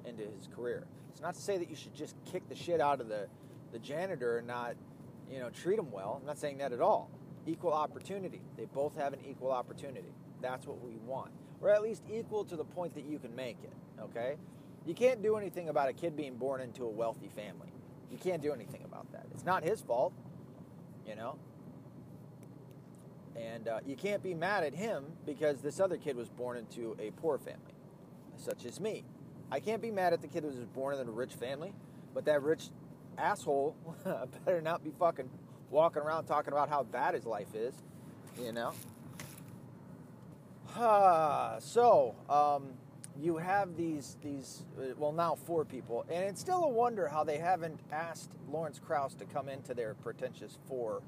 [0.05, 0.85] into his career.
[1.11, 3.27] It's not to say that you should just kick the shit out of the,
[3.71, 4.75] the janitor and not,
[5.31, 6.17] you know, treat him well.
[6.19, 7.09] I'm not saying that at all.
[7.45, 8.41] Equal opportunity.
[8.57, 10.13] They both have an equal opportunity.
[10.41, 11.31] That's what we want.
[11.61, 14.35] Or at least equal to the point that you can make it, okay?
[14.85, 17.71] You can't do anything about a kid being born into a wealthy family.
[18.11, 19.25] You can't do anything about that.
[19.33, 20.13] It's not his fault,
[21.07, 21.37] you know?
[23.35, 26.95] And uh, you can't be mad at him because this other kid was born into
[26.99, 27.73] a poor family,
[28.37, 29.03] such as me.
[29.51, 31.73] I can't be mad at the kid who was born in a rich family,
[32.13, 32.69] but that rich
[33.17, 33.75] asshole
[34.45, 35.29] better not be fucking
[35.73, 37.73] walking around talking about how bad his life is,
[38.39, 38.71] you know?
[41.59, 42.69] so, um,
[43.19, 47.23] you have these these uh, well now four people, and it's still a wonder how
[47.23, 51.01] they haven't asked Lawrence Krauss to come into their pretentious four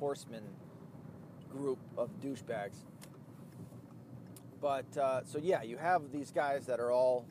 [0.00, 0.42] horsemen
[1.50, 2.76] group of douchebags.
[4.60, 7.26] But uh, so yeah, you have these guys that are all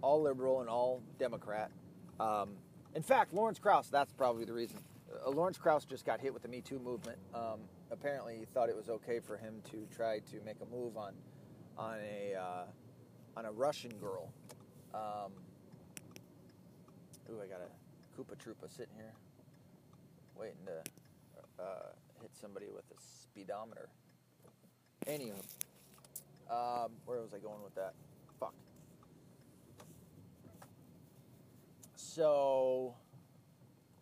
[0.00, 1.70] all liberal and all Democrat.
[2.18, 2.50] Um,
[2.94, 4.78] in fact, Lawrence Krauss, that's probably the reason.
[5.10, 7.18] Uh, Lawrence Krauss just got hit with the Me Too movement.
[7.34, 10.96] Um, apparently, he thought it was okay for him to try to make a move
[10.96, 11.14] on
[11.76, 12.64] on a uh,
[13.36, 14.32] on a Russian girl.
[14.94, 15.32] Um,
[17.30, 19.14] ooh, I got a Koopa Troopa sitting here,
[20.36, 23.88] waiting to uh, hit somebody with a speedometer.
[25.06, 25.38] Anywho,
[26.50, 27.94] um, where was I going with that?
[28.38, 28.54] Fuck.
[31.94, 32.94] So,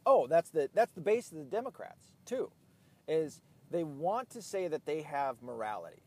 [0.07, 2.51] oh, that's the that's the base of the Democrats too,
[3.09, 6.03] is they want to say that they have morality.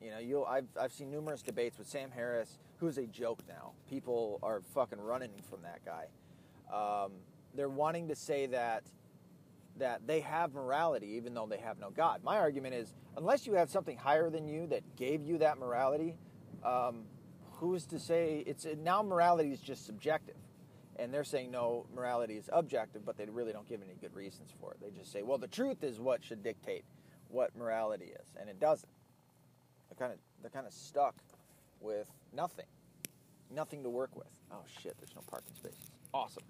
[0.00, 3.72] You know, you I've I've seen numerous debates with Sam Harris, who's a joke now.
[3.88, 6.06] People are fucking running from that guy.
[6.74, 7.12] Um,
[7.54, 8.82] they're wanting to say that
[9.78, 12.22] that they have morality even though they have no God.
[12.24, 16.16] My argument is, unless you have something higher than you that gave you that morality,
[16.64, 17.04] um,
[17.52, 20.36] who's to say it's now morality is just subjective,
[20.98, 24.50] and they're saying no, morality is objective, but they really don't give any good reasons
[24.60, 24.80] for it.
[24.80, 26.84] They just say, well, the truth is what should dictate
[27.28, 28.88] what morality is, and it doesn't.
[29.88, 31.14] They're kind of they're kind of stuck
[31.80, 32.66] with nothing,
[33.54, 34.28] nothing to work with.
[34.50, 34.96] Oh shit!
[34.98, 35.90] There's no parking spaces.
[36.12, 36.44] Awesome.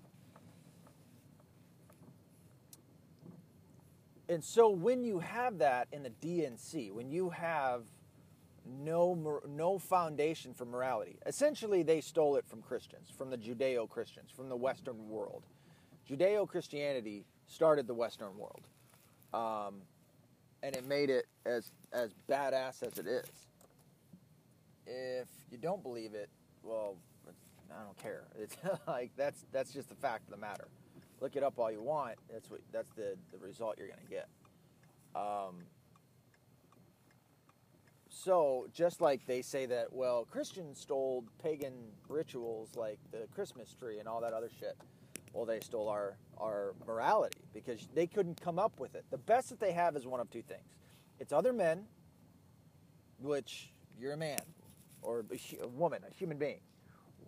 [4.28, 7.82] And so when you have that in the DNC, when you have
[8.66, 14.30] no no foundation for morality, essentially they stole it from Christians, from the Judeo Christians,
[14.30, 15.42] from the Western world.
[16.08, 18.62] Judeo Christianity started the Western world,
[19.34, 19.82] um,
[20.62, 23.26] and it made it as as badass as it is.
[24.86, 26.28] If you don't believe it,
[26.62, 26.96] well,
[27.70, 28.24] I don't care.
[28.38, 30.68] It's like that's that's just the fact of the matter
[31.20, 32.16] look it up all you want.
[32.32, 34.28] That's what that's the, the result you're going to get.
[35.14, 35.64] Um,
[38.26, 41.72] so just like they say that, well, Christians stole pagan
[42.08, 44.76] rituals like the Christmas tree and all that other shit.
[45.32, 49.04] Well, they stole our our morality because they couldn't come up with it.
[49.12, 50.66] The best that they have is one of two things:
[51.20, 51.84] it's other men,
[53.20, 54.40] which you're a man
[55.02, 55.24] or
[55.62, 56.60] a woman, a human being.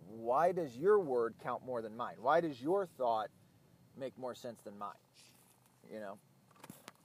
[0.09, 2.15] Why does your word count more than mine?
[2.19, 3.29] Why does your thought
[3.97, 4.91] make more sense than mine,
[5.89, 6.17] you know,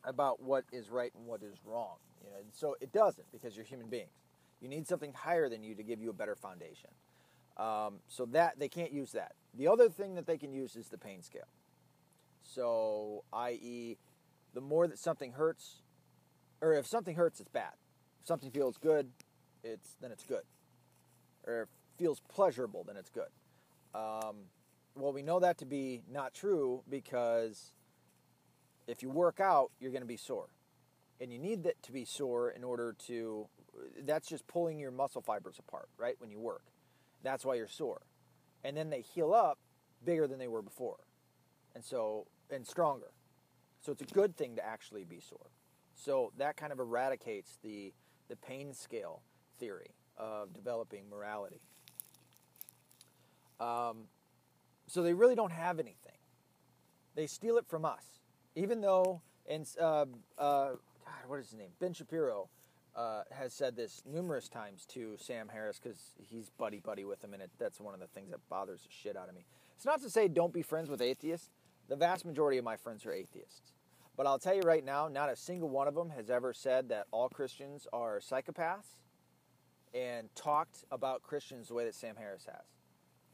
[0.05, 1.97] about what is right and what is wrong.
[2.25, 4.11] You know, and so it doesn't because you're human beings.
[4.61, 6.91] You need something higher than you to give you a better foundation.
[7.57, 9.33] Um, so that they can't use that.
[9.57, 11.49] The other thing that they can use is the pain scale.
[12.43, 13.97] So, i.e.,
[14.55, 15.83] the more that something hurts,
[16.61, 17.73] or if something hurts, it's bad.
[18.21, 19.11] If something feels good,
[19.63, 20.43] it's then it's good.
[21.47, 23.29] Or if feels pleasurable, then it's good.
[23.95, 24.37] Um,
[24.97, 27.73] well, we know that to be not true because
[28.87, 30.49] if you work out, you're going to be sore.
[31.21, 33.47] And you need that to be sore in order to,
[34.05, 36.17] that's just pulling your muscle fibers apart, right?
[36.19, 36.65] When you work.
[37.23, 38.03] That's why you're sore.
[38.65, 39.59] And then they heal up
[40.05, 40.99] bigger than they were before.
[41.75, 43.13] And so, and stronger.
[43.81, 45.51] So it's a good thing to actually be sore.
[45.95, 47.93] So that kind of eradicates the,
[48.29, 49.23] the pain scale
[49.59, 51.61] theory of developing morality.
[53.61, 54.09] Um,
[54.87, 56.19] so they really don't have anything.
[57.15, 58.05] They steal it from us,
[58.57, 60.07] even though and uh,
[60.39, 60.71] uh,
[61.05, 61.71] God, what is his name?
[61.81, 62.49] Ben Shapiro
[62.97, 67.35] uh, has said this numerous times to Sam Harris because he's buddy buddy with him,
[67.35, 69.45] and it, that's one of the things that bothers the shit out of me.
[69.77, 71.51] It's not to say don't be friends with atheists.
[71.89, 73.73] The vast majority of my friends are atheists.
[74.17, 76.89] But I'll tell you right now, not a single one of them has ever said
[76.91, 78.97] that all Christians are psychopaths
[79.93, 82.65] and talked about Christians the way that Sam Harris has.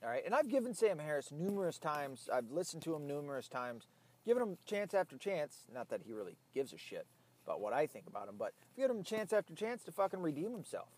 [0.02, 2.28] All right, and I've given Sam Harris numerous times.
[2.32, 3.86] I've listened to him numerous times,
[4.24, 5.66] given him chance after chance.
[5.72, 7.06] Not that he really gives a shit,
[7.50, 8.36] about what I think about him.
[8.38, 10.88] But if you give him chance after chance to fucking redeem himself,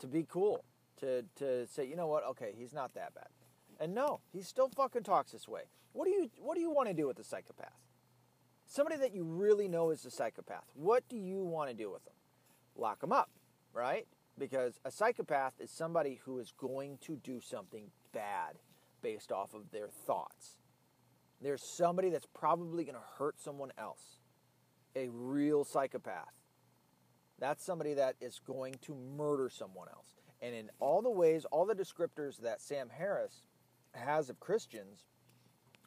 [0.00, 0.64] to be cool,
[1.00, 3.28] to to say, you know what, okay, he's not that bad.
[3.78, 5.62] And no, he still fucking talks this way.
[5.92, 7.78] What do you what do you want to do with a psychopath?
[8.66, 10.64] Somebody that you really know is a psychopath.
[10.74, 12.14] What do you want to do with them?
[12.76, 13.30] Lock them up,
[13.72, 14.06] right?
[14.38, 18.58] Because a psychopath is somebody who is going to do something bad
[19.02, 20.56] based off of their thoughts.
[21.42, 24.19] There's somebody that's probably going to hurt someone else.
[24.96, 26.32] A real psychopath.
[27.38, 30.14] That's somebody that is going to murder someone else.
[30.42, 33.42] And in all the ways, all the descriptors that Sam Harris
[33.92, 35.04] has of Christians,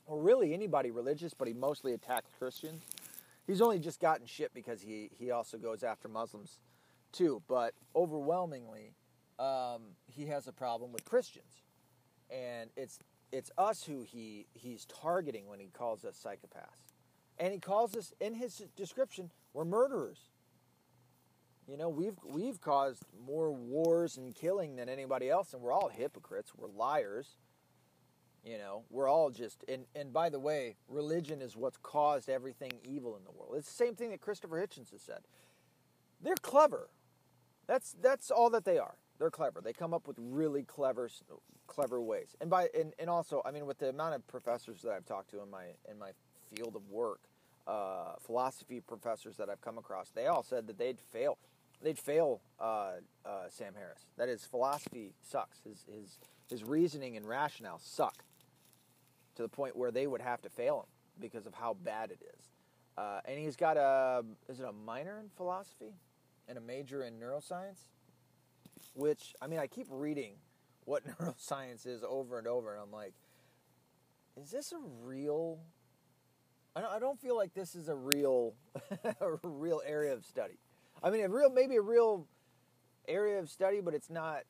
[0.05, 2.81] or really anybody religious, but he mostly attacks Christians.
[3.45, 6.59] He's only just gotten shit because he, he also goes after Muslims
[7.11, 8.93] too, but overwhelmingly,
[9.39, 11.61] um, he has a problem with Christians.
[12.29, 12.99] And it's
[13.31, 16.82] it's us who he he's targeting when he calls us psychopaths.
[17.39, 20.19] And he calls us in his description, we're murderers.
[21.67, 25.87] You know, we've we've caused more wars and killing than anybody else, and we're all
[25.87, 26.51] hypocrites.
[26.55, 27.37] We're liars.
[28.43, 32.71] You know, we're all just and and by the way, religion is what's caused everything
[32.83, 33.55] evil in the world.
[33.57, 35.19] It's the same thing that Christopher Hitchens has said.
[36.21, 36.89] They're clever.
[37.65, 38.95] That's that's all that they are.
[39.17, 39.61] They're clever.
[39.61, 41.09] They come up with really clever
[41.67, 42.35] clever ways.
[42.41, 45.29] And by and, and also, I mean with the amount of professors that I've talked
[45.31, 46.11] to in my in my
[46.55, 47.21] field of work,
[47.67, 51.37] uh, philosophy professors that I've come across, they all said that they'd fail
[51.81, 52.93] they'd fail uh,
[53.25, 54.05] uh, Sam Harris.
[54.17, 55.59] That his philosophy sucks.
[55.63, 56.17] His his
[56.49, 58.23] his reasoning and rationale suck
[59.35, 62.21] to the point where they would have to fail him because of how bad it
[62.21, 62.45] is.
[62.97, 65.93] Uh, and he's got a is it a minor in philosophy
[66.47, 67.79] and a major in neuroscience,
[68.93, 70.33] which I mean I keep reading
[70.85, 73.13] what neuroscience is over and over, and I'm like,
[74.41, 75.59] is this a real?
[76.75, 78.53] I don't, feel like this is a real
[79.21, 80.57] a real area of study.
[81.03, 82.27] I mean, a real maybe a real
[83.07, 84.43] area of study, but it's not.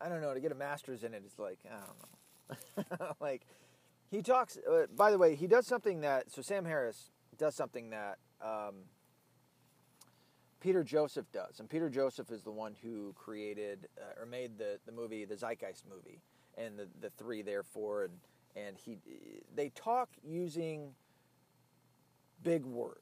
[0.00, 0.32] I don't know.
[0.32, 3.14] To get a master's in it, it's like I don't know.
[3.20, 3.46] like
[4.10, 4.58] he talks.
[4.58, 6.30] Uh, by the way, he does something that.
[6.30, 8.84] So Sam Harris does something that um,
[10.60, 14.78] Peter Joseph does, and Peter Joseph is the one who created uh, or made the
[14.86, 16.20] the movie, the Zeitgeist movie,
[16.56, 18.14] and the the three therefore, and
[18.54, 18.98] and he
[19.54, 20.94] they talk using
[22.42, 23.00] big words.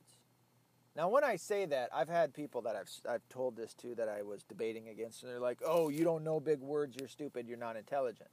[0.96, 4.08] Now, when I say that, I've had people that I've, I've told this to that
[4.08, 7.48] I was debating against, and they're like, oh, you don't know big words, you're stupid,
[7.48, 8.30] you're not intelligent.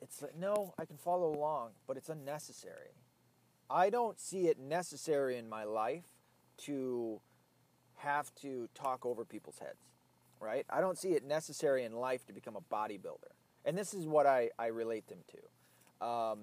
[0.00, 2.92] It's like, no, I can follow along, but it's unnecessary.
[3.68, 6.04] I don't see it necessary in my life
[6.58, 7.20] to
[7.96, 9.90] have to talk over people's heads,
[10.40, 10.66] right?
[10.70, 13.32] I don't see it necessary in life to become a bodybuilder.
[13.64, 16.06] And this is what I, I relate them to.
[16.06, 16.38] Um,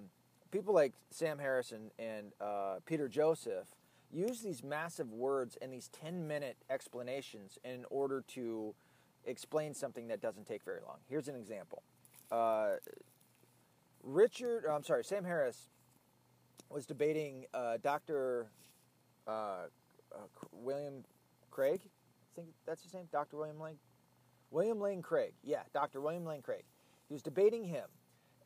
[0.52, 3.68] people like Sam Harrison and uh, Peter Joseph
[4.12, 8.76] use these massive words and these 10 minute explanations in order to
[9.26, 10.98] explain something that doesn't take very long.
[11.08, 11.84] Here's an example.
[12.32, 12.74] Uh,
[14.04, 15.70] Richard, I'm sorry, Sam Harris
[16.70, 18.48] was debating uh, Dr.
[19.28, 19.66] Uh,
[20.14, 20.18] uh,
[20.52, 21.04] William
[21.50, 21.82] Craig.
[21.84, 23.38] I think that's his name, Dr.
[23.38, 23.78] William Lane.
[24.50, 25.34] William Lane Craig.
[25.44, 26.02] Yeah, Dr.
[26.02, 26.64] William Lane Craig.
[27.08, 27.86] He was debating him,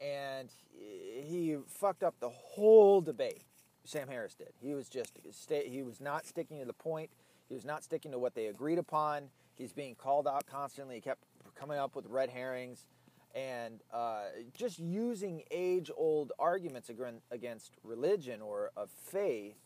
[0.01, 3.43] and he fucked up the whole debate.
[3.83, 4.53] Sam Harris did.
[4.59, 7.09] He was just he was not sticking to the point.
[7.47, 9.29] He was not sticking to what they agreed upon.
[9.55, 10.95] He's being called out constantly.
[10.95, 11.23] He kept
[11.55, 12.87] coming up with red herrings
[13.35, 16.89] and uh, just using age-old arguments
[17.31, 19.57] against religion or of faith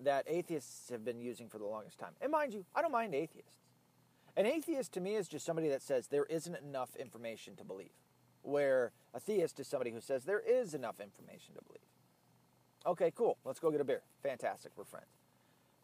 [0.00, 2.12] that atheists have been using for the longest time.
[2.20, 3.52] And mind you, I don't mind atheists.
[4.36, 7.90] An atheist to me is just somebody that says there isn't enough information to believe,
[8.42, 11.82] where a theist is somebody who says there is enough information to believe.
[12.86, 13.38] Okay, cool.
[13.44, 14.02] Let's go get a beer.
[14.22, 14.72] Fantastic.
[14.76, 15.06] We're friends.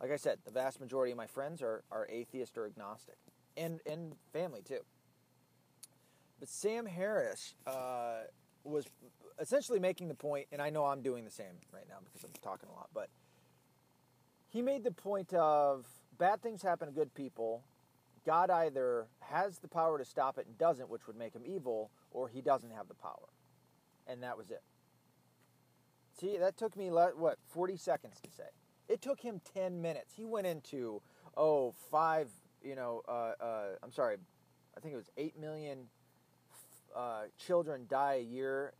[0.01, 3.17] Like I said, the vast majority of my friends are, are atheist or agnostic,
[3.57, 4.81] and, and family too.
[6.41, 8.25] But Sam Harris uh,
[8.65, 8.87] was
[9.39, 12.31] essentially making the point, and I know I'm doing the same right now because I'm
[12.43, 13.09] talking a lot, but
[14.49, 15.87] he made the point of
[16.19, 17.63] bad things happen to good people.
[18.27, 21.91] God either has the power to stop it and doesn't, which would make him evil,
[22.15, 23.29] or he doesn't have the power.
[24.07, 24.63] And that was it.
[26.19, 28.45] See, that took me, what, 40 seconds to say.
[28.89, 30.15] It took him 10 minutes.
[30.17, 31.03] He went into,
[31.37, 32.31] oh, five,
[32.63, 34.17] you know, uh, uh, I'm sorry,
[34.77, 35.87] I think it was 8 million
[36.95, 38.73] uh, children die a year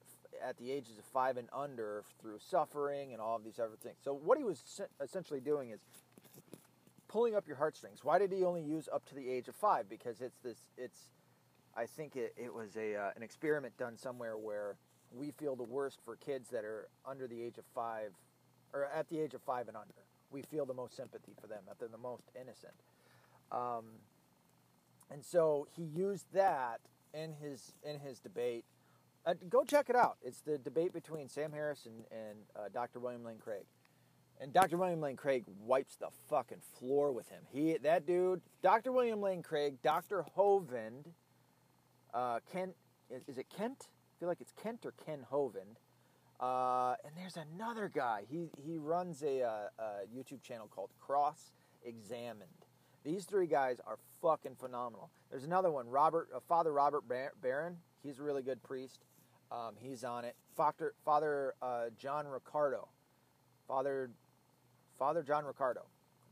[0.43, 3.97] at the ages of five and under through suffering and all of these other things.
[4.03, 5.81] So what he was essentially doing is
[7.09, 8.01] pulling up your heartstrings.
[8.03, 9.89] Why did he only use up to the age of five?
[9.89, 10.59] Because it's this.
[10.77, 10.99] It's
[11.77, 14.77] I think it, it was a uh, an experiment done somewhere where
[15.11, 18.13] we feel the worst for kids that are under the age of five
[18.73, 19.95] or at the age of five and under.
[20.31, 22.75] we feel the most sympathy for them, that they're the most innocent.
[23.53, 23.85] Um,
[25.11, 26.81] and so he used that
[27.13, 28.65] in his in his debate.
[29.27, 30.19] Uh, go check it out.
[30.23, 33.01] It's the debate between Sam Harris and, and uh, Dr.
[33.01, 33.65] William Lane Craig.
[34.41, 34.77] And Dr.
[34.77, 37.43] William Lane Craig wipes the fucking floor with him.
[37.51, 38.93] He that dude, Dr.
[38.93, 40.25] William Lane Craig, Dr.
[40.37, 41.07] Hovind,
[42.15, 42.75] uh, Kent,
[43.11, 43.89] is, is, it Kent?
[43.89, 45.77] I feel like it's Kent or Ken Hovind.
[46.41, 48.23] Uh, and there's another guy.
[48.29, 49.83] He he runs a, a
[50.15, 51.53] YouTube channel called Cross
[51.85, 52.49] Examined.
[53.05, 55.11] These three guys are fucking phenomenal.
[55.31, 57.05] There's another one, Robert, uh, Father Robert
[57.41, 57.77] Barron.
[58.03, 59.05] He's a really good priest.
[59.53, 60.35] Um, he's on it.
[60.57, 62.89] Father, Father uh, John Riccardo.
[63.69, 64.11] Father,
[64.99, 65.83] Father John Riccardo.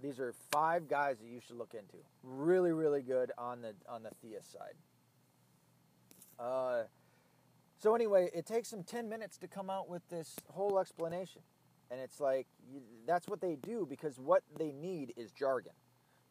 [0.03, 1.99] These are five guys that you should look into.
[2.22, 4.74] Really, really good on the on the theist side.
[6.43, 6.82] Uh,
[7.78, 11.43] so anyway, it takes them ten minutes to come out with this whole explanation,
[11.90, 12.47] and it's like
[13.07, 15.72] that's what they do because what they need is jargon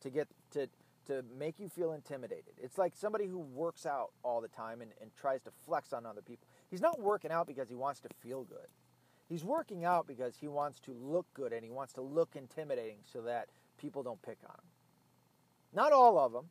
[0.02, 0.68] to get to
[1.08, 2.54] to make you feel intimidated.
[2.62, 6.06] It's like somebody who works out all the time and, and tries to flex on
[6.06, 6.48] other people.
[6.70, 8.68] He's not working out because he wants to feel good.
[9.28, 12.98] He's working out because he wants to look good and he wants to look intimidating
[13.04, 13.48] so that
[13.78, 14.70] people don't pick on him.
[15.74, 16.50] Not all of them,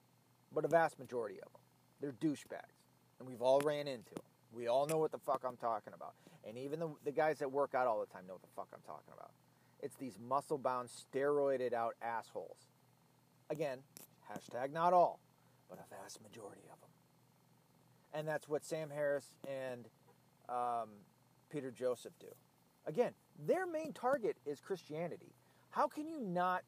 [0.53, 1.61] but a vast majority of them.
[2.01, 2.80] They're douchebags.
[3.21, 4.25] And we've all ran into them.
[4.53, 6.15] We all know what the fuck I'm talking about.
[6.49, 8.69] And even the, the guys that work out all the time know what the fuck
[8.75, 9.31] I'm talking about.
[9.81, 12.67] It's these muscle bound, steroided out assholes
[13.51, 13.79] Again,
[14.33, 15.19] hashtag not all,
[15.69, 16.91] but a vast majority of them.
[18.15, 19.87] And that's what Sam Harris and
[20.49, 20.91] um,
[21.51, 22.29] Peter Joseph do.
[22.87, 23.13] Again,
[23.45, 25.35] their main target is Christianity.
[25.71, 26.63] How can you not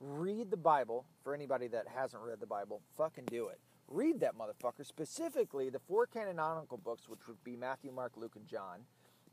[0.00, 1.04] read the Bible?
[1.24, 3.58] For anybody that hasn't read the Bible, fucking do it.
[3.90, 8.46] Read that motherfucker, specifically the four canonical books, which would be Matthew, Mark, Luke, and
[8.46, 8.82] John,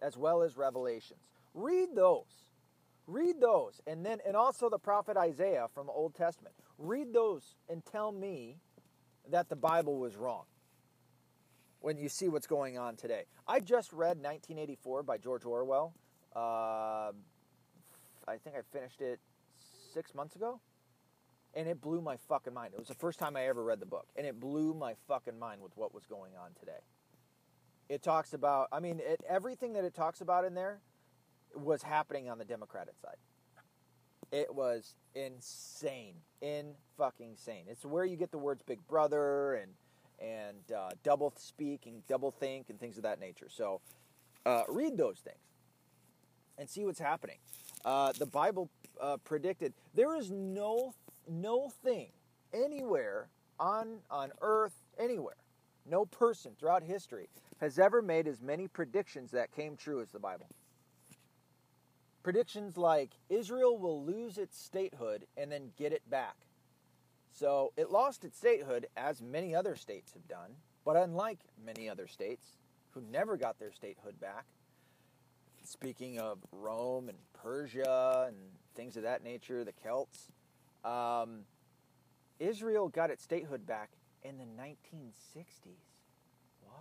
[0.01, 1.29] as well as Revelations.
[1.53, 2.47] Read those.
[3.05, 3.81] Read those.
[3.85, 6.55] And then and also the prophet Isaiah from the Old Testament.
[6.79, 8.57] Read those and tell me
[9.29, 10.45] that the Bible was wrong
[11.79, 13.25] when you see what's going on today.
[13.47, 15.93] I just read 1984 by George Orwell.
[16.35, 17.11] Uh,
[18.27, 19.19] I think I finished it
[19.93, 20.59] six months ago.
[21.57, 22.73] And it blew my fucking mind.
[22.73, 24.05] It was the first time I ever read the book.
[24.15, 26.83] And it blew my fucking mind with what was going on today.
[27.89, 30.81] It talks about, I mean, it, everything that it talks about in there
[31.55, 33.15] was happening on the Democratic side.
[34.31, 37.65] It was insane, in fucking insane.
[37.67, 39.71] It's where you get the words "Big Brother" and
[40.19, 43.47] and uh, double speak and double think and things of that nature.
[43.49, 43.81] So
[44.45, 45.37] uh, read those things
[46.57, 47.37] and see what's happening.
[47.85, 50.93] Uh, the Bible uh, predicted there is no
[51.29, 52.09] no thing
[52.53, 55.37] anywhere on on earth anywhere,
[55.85, 60.19] no person throughout history has ever made as many predictions that came true as the
[60.19, 60.47] Bible.
[62.23, 66.35] Predictions like Israel will lose its statehood and then get it back.
[67.31, 70.51] So it lost its statehood, as many other states have done,
[70.83, 72.57] but unlike many other states
[72.91, 74.45] who never got their statehood back,
[75.63, 78.37] speaking of Rome and Persia and
[78.75, 80.31] things of that nature, the Celts,
[80.87, 81.41] um,
[82.39, 83.91] Israel got its statehood back
[84.23, 85.45] in the 1960s.
[86.61, 86.75] What?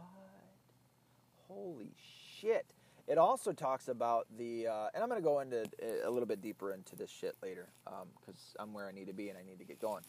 [1.48, 1.92] Holy
[2.40, 2.66] shit.
[3.08, 5.64] It also talks about the, uh, and I'm going to go into
[6.04, 9.12] a little bit deeper into this shit later because um, I'm where I need to
[9.12, 10.02] be and I need to get going.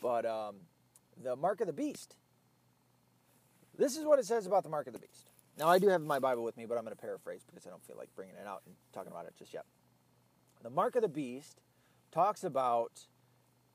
[0.00, 0.56] But um,
[1.22, 2.16] the mark of the beast.
[3.76, 5.30] This is what it says about the mark of the beast.
[5.58, 7.70] Now, I do have my Bible with me, but I'm going to paraphrase because I
[7.70, 9.64] don't feel like bringing it out and talking about it just yet.
[10.62, 11.60] The mark of the beast
[12.12, 13.06] talks about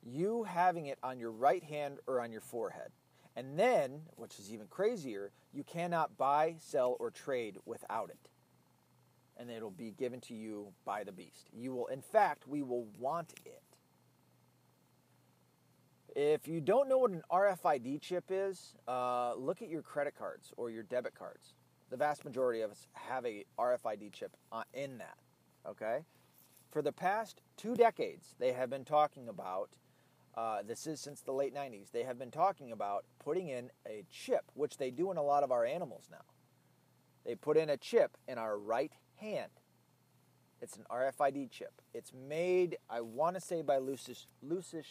[0.03, 2.91] you having it on your right hand or on your forehead.
[3.35, 8.29] And then, which is even crazier, you cannot buy, sell, or trade without it
[9.41, 11.49] and it'll be given to you by the beast.
[11.51, 13.63] You will, in fact, we will want it.
[16.15, 20.53] If you don't know what an RFID chip is, uh, look at your credit cards
[20.57, 21.55] or your debit cards.
[21.89, 25.17] The vast majority of us have a RFID chip uh, in that.
[25.67, 25.99] Okay,
[26.69, 29.69] for the past two decades, they have been talking about.
[30.35, 31.91] Uh, this is since the late 90s.
[31.91, 35.43] They have been talking about putting in a chip, which they do in a lot
[35.43, 36.23] of our animals now.
[37.25, 39.51] They put in a chip in our right hand.
[40.61, 41.81] It's an RFID chip.
[41.93, 44.85] It's made, I want to say, by Lucis, Lucis,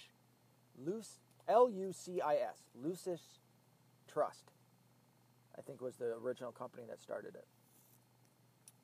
[0.85, 1.05] Luc,
[1.49, 3.21] L-U-C-I-S, Lucis
[4.07, 4.53] Trust.
[5.57, 7.47] I think was the original company that started it.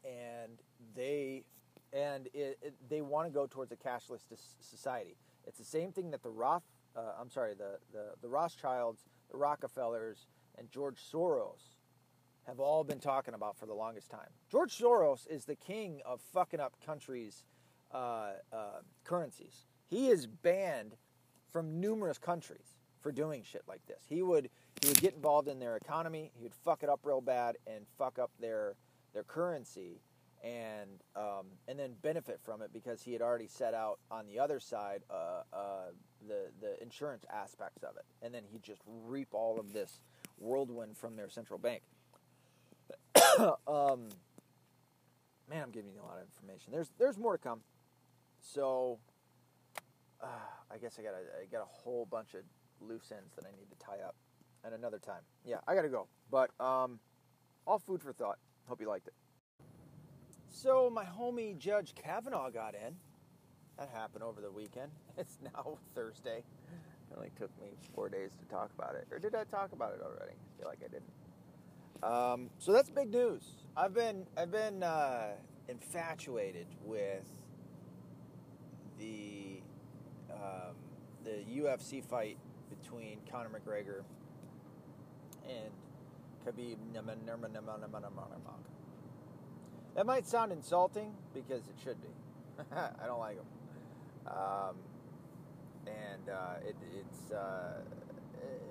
[0.09, 0.59] And
[0.95, 1.45] they,
[1.93, 4.21] and it, it, they want to go towards a cashless
[4.61, 5.17] society.
[5.47, 6.65] It's the same thing that the Roth,
[6.97, 10.27] uh, I'm sorry, the, the, the Rothschilds, the Rockefellers,
[10.59, 11.77] and George Soros
[12.47, 14.29] have all been talking about for the longest time.
[14.51, 17.45] George Soros is the king of fucking up countries'
[17.93, 19.67] uh, uh, currencies.
[19.89, 20.97] He is banned
[21.53, 24.03] from numerous countries for doing shit like this.
[24.09, 24.51] He would
[24.83, 26.33] he would get involved in their economy.
[26.35, 28.75] He would fuck it up real bad and fuck up their
[29.15, 30.01] their currency
[30.47, 34.39] and um, and then benefit from it because he had already set out on the
[34.39, 35.91] other side uh, uh,
[36.29, 40.01] the the insurance aspects of it, and then he just reap all of this
[40.39, 41.83] whirlwind from their central bank.
[43.67, 44.09] um,
[45.51, 46.73] man, I'm giving you a lot of information.
[46.73, 47.61] There's there's more to come.
[48.41, 48.99] So
[50.23, 50.27] uh,
[50.71, 52.43] I guess I got a, I got a whole bunch of
[52.81, 54.15] loose ends that I need to tie up,
[54.65, 55.23] at another time.
[55.45, 56.07] Yeah, I got to go.
[56.31, 57.01] But um,
[57.67, 58.39] all food for thought.
[58.69, 59.15] Hope you liked it.
[60.57, 62.97] So my homie Judge Kavanaugh got in.
[63.79, 64.91] That happened over the weekend.
[65.19, 66.39] It's now Thursday.
[66.39, 69.07] It only took me four days to talk about it.
[69.11, 70.33] Or did I talk about it already?
[70.33, 71.13] I feel like I didn't.
[72.03, 73.43] Um, so that's big news.
[73.77, 75.33] I've been I've been uh,
[75.69, 77.25] infatuated with
[78.99, 79.61] the
[80.31, 80.75] um,
[81.25, 82.39] the UFC fight
[82.71, 84.05] between Conor McGregor
[85.47, 85.71] and
[86.47, 88.76] Khabib Nurmagomedov.
[89.97, 92.09] That might sound insulting because it should be.
[92.77, 93.47] I don't like him,
[94.27, 94.77] um,
[95.87, 97.81] and uh, it, it's uh,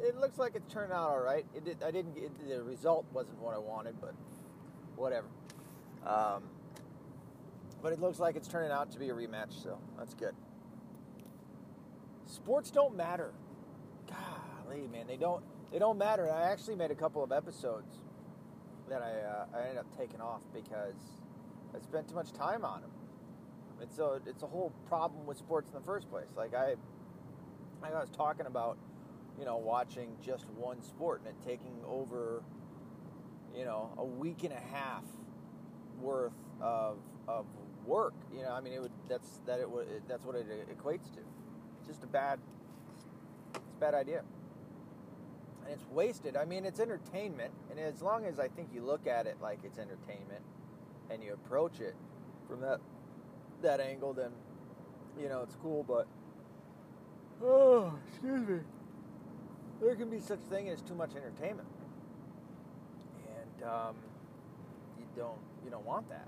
[0.03, 1.43] it looks like it's turned out all right.
[1.55, 2.15] It did, I didn't.
[2.15, 4.13] It, the result wasn't what I wanted, but
[4.95, 5.25] whatever.
[6.05, 6.43] Um,
[7.81, 10.35] but it looks like it's turning out to be a rematch, so that's good.
[12.27, 13.31] Sports don't matter.
[14.07, 15.43] Golly, man, they don't.
[15.71, 16.31] They don't matter.
[16.31, 17.97] I actually made a couple of episodes
[18.89, 20.95] that I uh, I ended up taking off because
[21.75, 22.91] I spent too much time on them.
[23.81, 26.27] It's a it's a whole problem with sports in the first place.
[26.35, 26.75] Like I,
[27.81, 28.77] like I was talking about,
[29.37, 32.43] you know, watching just one sport and it taking over,
[33.55, 35.03] you know, a week and a half
[35.99, 37.45] worth of of
[37.85, 38.13] work.
[38.33, 41.21] You know, I mean, it would that's that it would that's what it equates to.
[41.79, 42.39] It's just a bad,
[42.95, 43.05] it's
[43.77, 44.23] a bad idea
[45.65, 46.37] and it's wasted.
[46.37, 49.59] I mean, it's entertainment, and as long as I think you look at it like
[49.63, 50.43] it's entertainment,
[51.09, 51.95] and you approach it
[52.47, 52.79] from that
[53.61, 54.31] that angle, then
[55.19, 55.83] you know it's cool.
[55.83, 56.07] But
[57.43, 58.59] oh, excuse me,
[59.81, 61.67] there can be such thing as too much entertainment,
[63.27, 63.95] and um,
[64.99, 66.27] you don't you don't want that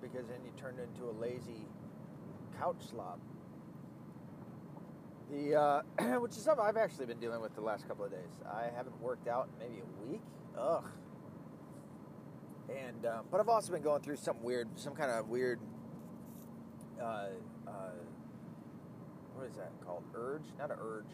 [0.00, 1.66] because then you turn into a lazy
[2.58, 3.20] couch slob.
[5.32, 5.82] The uh,
[6.20, 8.42] which is something I've actually been dealing with the last couple of days.
[8.46, 10.20] I haven't worked out in maybe a week.
[10.58, 10.84] Ugh.
[12.68, 15.58] And uh, but I've also been going through something weird, some kind of weird.
[17.00, 17.28] Uh,
[17.66, 17.70] uh,
[19.34, 20.04] what is that called?
[20.14, 20.42] Urge?
[20.58, 21.06] Not an urge.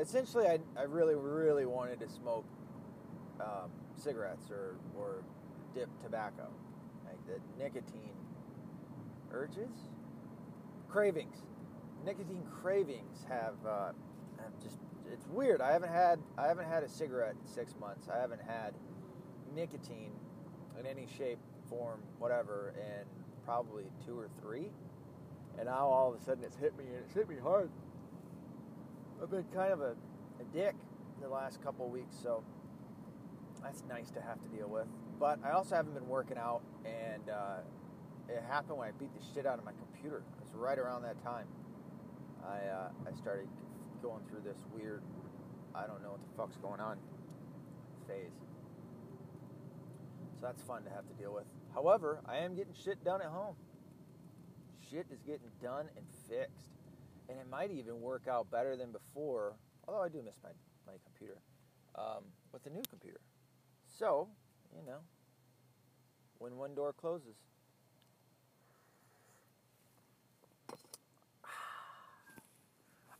[0.00, 2.44] Essentially, I, I really really wanted to smoke
[3.40, 5.22] um, cigarettes or or
[5.72, 6.48] dip tobacco,
[7.06, 8.16] like the nicotine
[9.30, 9.70] urges,
[10.88, 11.42] cravings
[12.04, 13.92] nicotine cravings have, uh,
[14.38, 14.78] have just
[15.12, 15.60] it's weird.
[15.60, 18.08] I haven't had I haven't had a cigarette in six months.
[18.14, 18.74] I haven't had
[19.54, 20.12] nicotine
[20.78, 21.38] in any shape,
[21.68, 23.04] form, whatever, in
[23.44, 24.70] probably two or three.
[25.56, 27.70] And now all of a sudden it's hit me and it's hit me hard.
[29.20, 29.96] I've been kind of a,
[30.40, 30.74] a dick
[31.20, 32.44] the last couple weeks, so
[33.62, 34.86] that's nice to have to deal with.
[35.18, 37.56] But I also haven't been working out, and uh,
[38.28, 40.18] it happened when I beat the shit out of my computer.
[40.18, 41.46] It was right around that time.
[42.48, 43.48] I uh, I started
[44.02, 45.02] going through this weird,
[45.74, 46.96] I don't know what the fuck's going on
[48.06, 48.32] phase.
[50.40, 51.44] So that's fun to have to deal with.
[51.74, 53.56] However, I am getting shit done at home.
[54.90, 56.70] Shit is getting done and fixed.
[57.28, 60.50] And it might even work out better than before, although I do miss my,
[60.86, 61.38] my computer,
[61.96, 63.20] um, with the new computer.
[63.98, 64.28] So,
[64.74, 64.98] you know,
[66.38, 67.36] when one door closes,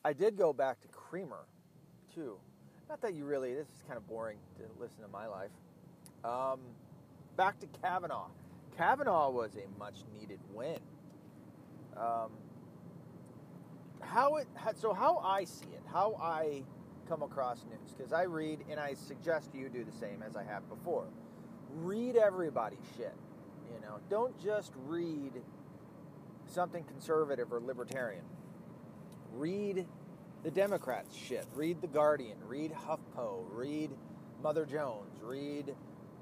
[0.04, 1.46] I did go back to Creamer,
[2.14, 2.38] too.
[2.88, 5.50] Not that you really, this is kind of boring to listen to my life.
[6.24, 6.60] Um,
[7.36, 8.28] back to Kavanaugh.
[8.76, 10.78] Kavanaugh was a much needed win.
[11.96, 12.30] Um,
[14.00, 14.46] how it,
[14.76, 16.62] so how I see it, how I
[17.08, 20.44] come across news, because I read, and I suggest you do the same as I
[20.44, 21.06] have before.
[21.74, 23.14] Read everybody's shit.
[23.74, 25.32] You know, don't just read
[26.46, 28.24] something conservative or libertarian.
[29.38, 29.86] Read
[30.42, 31.46] the Democrats shit.
[31.54, 32.38] Read The Guardian.
[32.44, 33.44] Read HuffPo.
[33.52, 33.90] Read
[34.42, 35.20] Mother Jones.
[35.22, 35.74] Read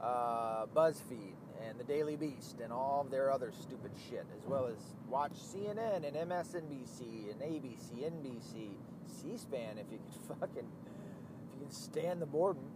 [0.03, 1.33] uh, BuzzFeed
[1.67, 4.77] and the Daily Beast and all of their other stupid shit, as well as
[5.09, 8.73] watch CNN and MSNBC and ABC, NBC,
[9.07, 12.71] C-SPAN if you can fucking if you can stand the boredom,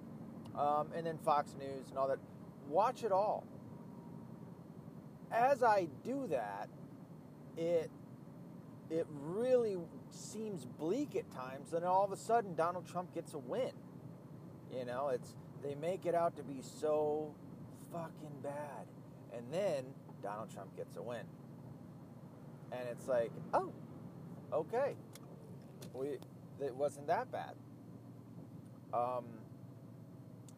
[0.56, 2.18] um, and then Fox News and all that.
[2.68, 3.44] Watch it all.
[5.30, 6.68] as I do that,
[7.58, 7.90] it
[8.88, 9.76] it really
[10.12, 11.72] seems bleak at times.
[11.72, 13.72] And all of a sudden, Donald Trump gets a win.
[14.76, 17.34] You know, it's they make it out to be so
[17.92, 18.86] fucking bad,
[19.36, 19.84] and then
[20.22, 21.24] Donald Trump gets a win,
[22.72, 23.72] and it's like, oh,
[24.52, 24.94] okay,
[25.92, 26.18] we
[26.60, 27.54] it wasn't that bad.
[28.94, 29.24] Um,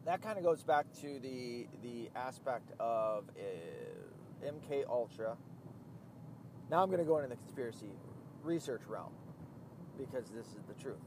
[0.05, 5.36] that kind of goes back to the the aspect of uh, MK Ultra.
[6.70, 7.90] Now I'm going to go into the conspiracy
[8.42, 9.12] research realm
[9.99, 11.01] because this is the truth.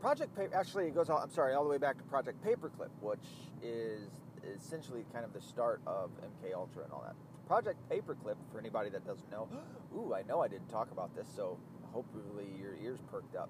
[0.00, 2.90] Project Paper actually it goes all, I'm sorry all the way back to Project Paperclip,
[3.00, 3.24] which
[3.62, 4.10] is
[4.56, 7.14] essentially kind of the start of MK Ultra and all that.
[7.46, 9.48] Project Paperclip, for anybody that doesn't know,
[9.96, 11.58] ooh, I know I didn't talk about this, so
[11.92, 13.48] hopefully your ears perked up.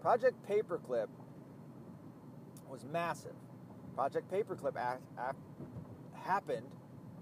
[0.00, 1.08] Project Paperclip
[2.68, 3.34] was massive.
[3.94, 5.38] Project Paperclip act, act,
[6.12, 6.66] happened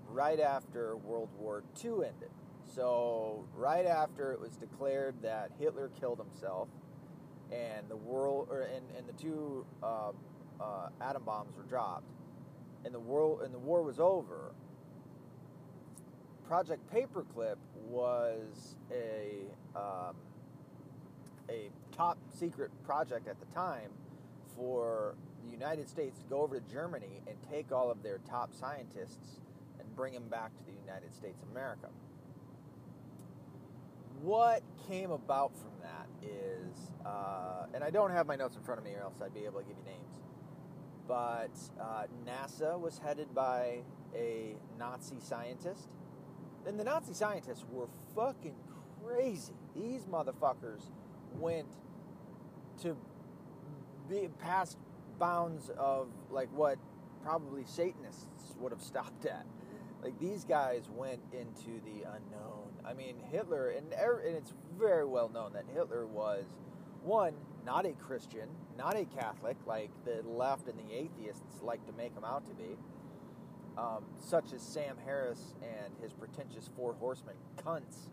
[0.08, 2.30] right after World War II ended.
[2.64, 6.68] So, right after it was declared that Hitler killed himself,
[7.50, 10.12] and the world, or and, and the two uh,
[10.60, 12.10] uh, atom bombs were dropped,
[12.84, 14.54] and the world and the war was over.
[16.46, 17.56] Project Paperclip
[17.88, 19.46] was a
[19.76, 20.16] um,
[21.50, 23.90] a top secret project at the time
[24.56, 28.54] for the United States to go over to Germany and take all of their top
[28.54, 29.40] scientists
[29.78, 31.88] and bring them back to the United States of America
[34.22, 38.78] what came about from that is, uh, and I don't have my notes in front
[38.78, 40.20] of me, or else I'd be able to give you names.
[41.08, 41.50] But
[41.80, 43.80] uh, NASA was headed by
[44.14, 45.88] a Nazi scientist.
[46.66, 48.54] And the Nazi scientists were fucking
[49.04, 49.54] crazy.
[49.74, 50.82] These motherfuckers
[51.34, 51.68] went
[52.82, 52.96] to
[54.08, 54.78] be past
[55.18, 56.78] bounds of like what
[57.24, 59.46] probably Satanists would have stopped at.
[60.00, 65.28] Like these guys went into the unknown I mean, Hitler, and, and it's very well
[65.28, 66.44] known that Hitler was,
[67.02, 71.92] one, not a Christian, not a Catholic, like the left and the atheists like to
[71.92, 72.76] make him out to be,
[73.78, 78.10] um, such as Sam Harris and his pretentious four horsemen cunts.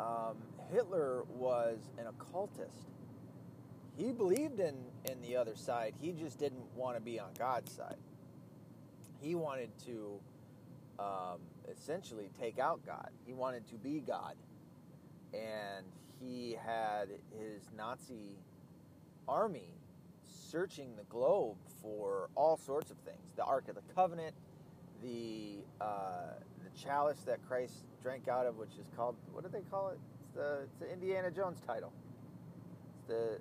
[0.00, 0.36] Um,
[0.70, 2.90] Hitler was an occultist.
[3.96, 4.76] He believed in,
[5.10, 7.98] in the other side, he just didn't want to be on God's side.
[9.20, 10.20] He wanted to
[10.98, 13.10] um, essentially take out God.
[13.26, 14.34] He wanted to be God.
[15.32, 15.86] And
[16.20, 17.08] he had
[17.38, 18.38] his Nazi
[19.28, 19.74] army
[20.24, 24.34] searching the globe for all sorts of things the Ark of the Covenant,
[25.02, 29.62] the, uh, the chalice that Christ drank out of, which is called, what do they
[29.70, 29.98] call it?
[30.20, 31.92] It's the, it's the Indiana Jones title.
[32.98, 33.38] It's the,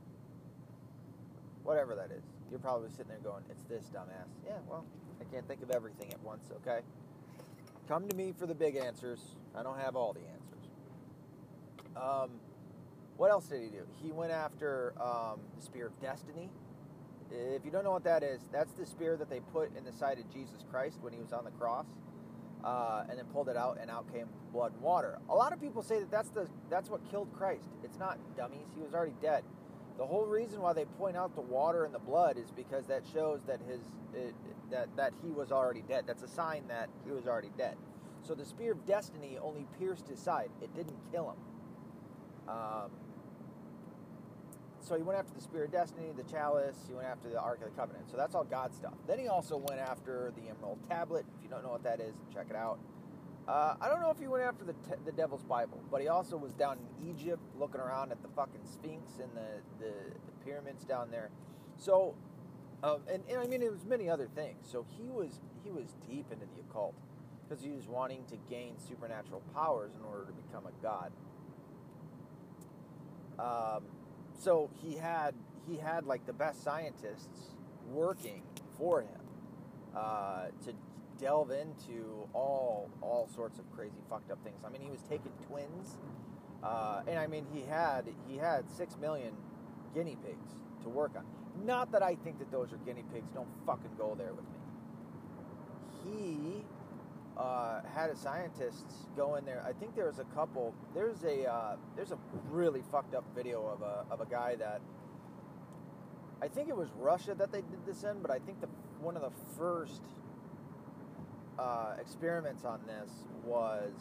[1.64, 2.24] whatever that is.
[2.50, 4.28] You're probably sitting there going, it's this, dumbass.
[4.46, 4.86] Yeah, well,
[5.20, 6.82] I can't think of everything at once, okay?
[7.92, 9.20] Come to me for the big answers.
[9.54, 10.70] I don't have all the answers.
[11.98, 12.30] Um,
[13.18, 13.86] what else did he do?
[14.02, 16.50] He went after um, the Spear of Destiny.
[17.30, 19.92] If you don't know what that is, that's the spear that they put in the
[19.92, 21.86] side of Jesus Christ when he was on the cross,
[22.64, 25.20] uh, and then pulled it out, and out came blood and water.
[25.30, 27.68] A lot of people say that that's the that's what killed Christ.
[27.84, 28.68] It's not, dummies.
[28.74, 29.44] He was already dead.
[29.98, 33.04] The whole reason why they point out the water and the blood is because that
[33.14, 33.82] shows that his
[34.14, 34.34] it,
[34.72, 36.06] that that he was already dead.
[36.08, 37.78] That's a sign that he was already dead.
[38.22, 42.50] So the spear of destiny only pierced his side; it didn't kill him.
[42.50, 42.92] Um,
[44.82, 46.76] so he went after the spear of destiny, the chalice.
[46.88, 48.10] He went after the ark of the covenant.
[48.10, 48.96] So that's all God stuff.
[49.08, 51.26] Then he also went after the emerald tablet.
[51.38, 52.80] If you don't know what that is, check it out.
[53.48, 56.38] Uh, I don't know if he went after the, the Devil's Bible, but he also
[56.38, 59.94] was down in Egypt looking around at the fucking Sphinx and the, the,
[60.26, 61.30] the pyramids down there.
[61.78, 62.16] So
[62.84, 64.68] um, and, and I mean, it was many other things.
[64.72, 66.96] So he was he was deep into the occult
[67.48, 71.12] because he was wanting to gain supernatural powers in order to become a god.
[73.38, 73.84] Um,
[74.40, 75.36] so he had
[75.68, 77.56] he had like the best scientists
[77.92, 78.44] working
[78.78, 79.22] for him
[79.96, 80.74] uh, to
[81.20, 84.58] delve into all all sorts of crazy fucked up things.
[84.66, 85.98] I mean, he was taking twins,
[86.64, 89.34] uh, and I mean he had he had six million
[89.94, 90.50] guinea pigs
[90.84, 91.26] to work on.
[91.66, 93.30] Not that I think that those are guinea pigs.
[93.34, 94.58] Don't fucking go there with me.
[96.04, 96.66] He
[97.38, 98.86] uh, had a scientist
[99.16, 99.64] go in there.
[99.68, 100.74] I think there was a couple.
[100.94, 102.18] There's a uh, there's a
[102.50, 104.82] really fucked up video of a of a guy that
[106.42, 108.68] I think it was Russia that they did this in, but I think the
[109.00, 110.02] one of the first
[111.60, 113.12] uh, experiments on this
[113.46, 113.92] was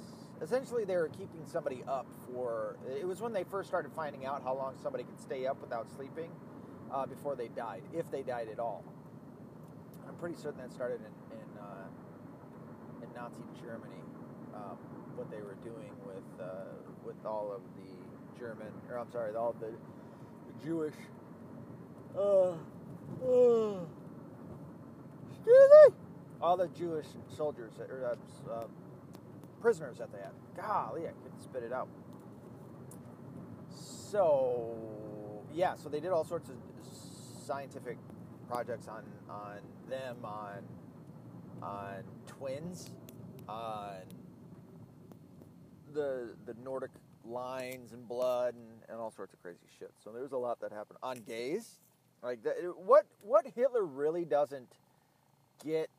[0.40, 2.76] essentially they were keeping somebody up for.
[2.98, 5.86] It was when they first started finding out how long somebody could stay up without
[5.94, 6.30] sleeping
[6.92, 8.84] uh, before they died, if they died at all.
[10.08, 14.02] I'm pretty certain that started in in, uh, in Nazi Germany.
[14.54, 14.76] Um,
[15.14, 16.64] what they were doing with uh,
[17.04, 20.94] with all of the German, or I'm sorry, all the, the Jewish.
[22.16, 22.52] Uh,
[23.22, 23.80] uh,
[25.30, 25.94] excuse me.
[26.42, 28.64] All the Jewish soldiers or uh, uh,
[29.60, 30.32] prisoners that they had.
[30.56, 31.88] Golly, I couldn't spit it out.
[33.70, 34.74] So
[35.52, 36.56] yeah, so they did all sorts of
[37.50, 37.98] scientific
[38.48, 40.62] projects on on them on
[41.60, 42.90] on twins
[43.48, 43.96] on
[45.92, 46.92] the the Nordic
[47.24, 49.90] lines and blood and, and all sorts of crazy shit.
[50.04, 51.80] So there's a lot that happened on gays.
[52.22, 54.72] Like that, what what Hitler really doesn't
[55.64, 55.90] get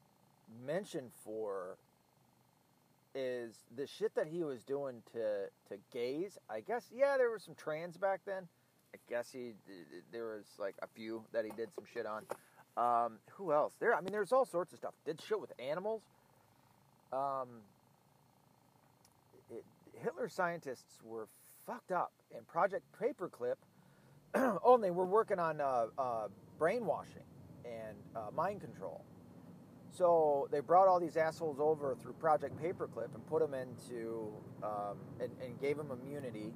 [0.65, 1.75] mentioned for
[3.13, 6.37] is the shit that he was doing to to gays.
[6.49, 8.47] I guess yeah, there were some trans back then.
[8.93, 9.53] I guess he
[10.11, 12.23] there was like a few that he did some shit on.
[12.77, 13.73] Um, who else?
[13.79, 14.93] There, I mean, there's all sorts of stuff.
[15.05, 16.01] Did shit with animals.
[17.11, 17.47] Um,
[19.49, 19.65] it,
[20.01, 21.27] Hitler scientists were
[21.65, 22.11] fucked up.
[22.35, 23.55] And Project Paperclip,
[24.35, 26.27] oh, and they were working on uh, uh,
[26.57, 27.23] brainwashing
[27.65, 29.03] and uh, mind control.
[29.91, 34.31] So they brought all these assholes over through Project Paperclip and put them into
[34.63, 36.53] um, and, and, gave them immunity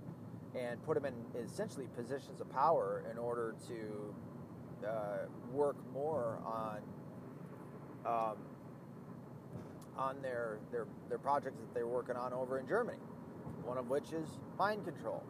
[0.57, 5.17] and put them in essentially positions of power in order to uh,
[5.51, 6.79] work more on
[8.05, 8.37] um,
[9.97, 12.99] on their, their their projects that they're working on over in Germany.
[13.63, 14.27] One of which is
[14.57, 15.23] mind control.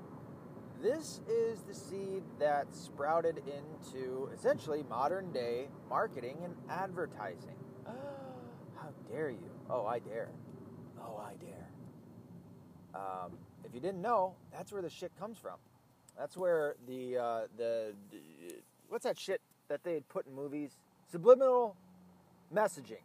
[0.82, 7.56] This is the seed that sprouted into essentially modern day marketing and advertising.
[7.86, 9.50] How dare you?
[9.70, 10.30] Oh, I dare.
[11.00, 11.70] Oh, I dare.
[12.94, 13.32] Um,
[13.66, 15.56] if you didn't know, that's where the shit comes from.
[16.18, 17.94] That's where the uh, the
[18.88, 20.78] what's that shit that they had put in movies?
[21.12, 21.76] Subliminal
[22.54, 23.04] messaging.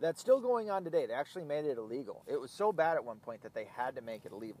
[0.00, 1.06] That's still going on today.
[1.06, 2.24] They actually made it illegal.
[2.26, 4.60] It was so bad at one point that they had to make it illegal.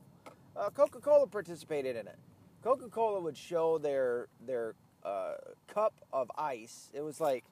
[0.56, 2.18] Uh, Coca Cola participated in it.
[2.62, 5.34] Coca Cola would show their their uh,
[5.66, 6.90] cup of ice.
[6.94, 7.44] It was like,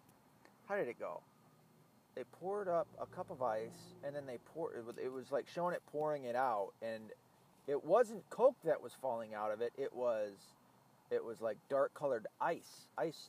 [0.69, 1.23] how did it go?
[2.15, 4.77] They poured up a cup of ice, and then they poured.
[4.77, 7.11] It was, it was like showing it pouring it out, and
[7.67, 9.73] it wasn't Coke that was falling out of it.
[9.77, 10.33] It was
[11.11, 13.29] it was like dark colored ice, ice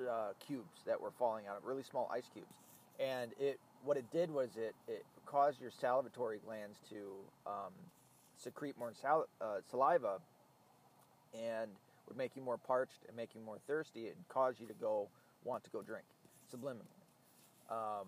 [0.00, 2.54] uh, cubes that were falling out of really small ice cubes,
[2.98, 6.96] and it what it did was it it caused your salivatory glands to
[7.46, 7.72] um,
[8.36, 10.18] secrete more sal- uh, saliva,
[11.34, 11.70] and
[12.08, 15.08] would make you more parched and make you more thirsty and cause you to go
[15.44, 16.04] want to go drink
[16.54, 16.86] subliminally.
[17.70, 18.06] Um,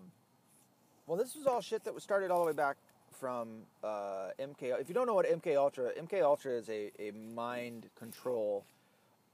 [1.07, 2.77] well, this was all shit that was started all the way back
[3.19, 4.81] from uh, MK.
[4.81, 8.65] If you don't know what MK Ultra, MK Ultra is a, a mind control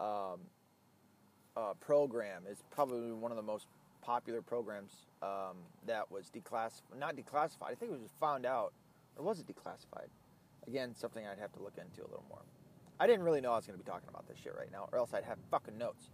[0.00, 0.40] um,
[1.56, 2.42] uh, program.
[2.48, 3.66] It's probably one of the most
[4.02, 5.56] popular programs um,
[5.86, 7.70] that was declassified, not declassified.
[7.70, 8.72] I think it was found out,
[9.16, 10.08] or was it declassified?
[10.66, 12.42] Again, something I'd have to look into a little more.
[13.00, 14.88] I didn't really know I was going to be talking about this shit right now,
[14.92, 16.10] or else I'd have fucking notes.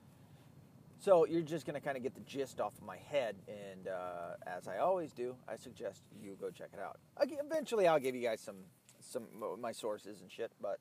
[1.00, 3.86] So you're just going to kind of get the gist off of my head, and
[3.86, 6.98] uh, as I always do, I suggest you go check it out.
[7.20, 8.56] Eventually, I'll give you guys some
[9.00, 9.22] some
[9.60, 10.80] my sources and shit, but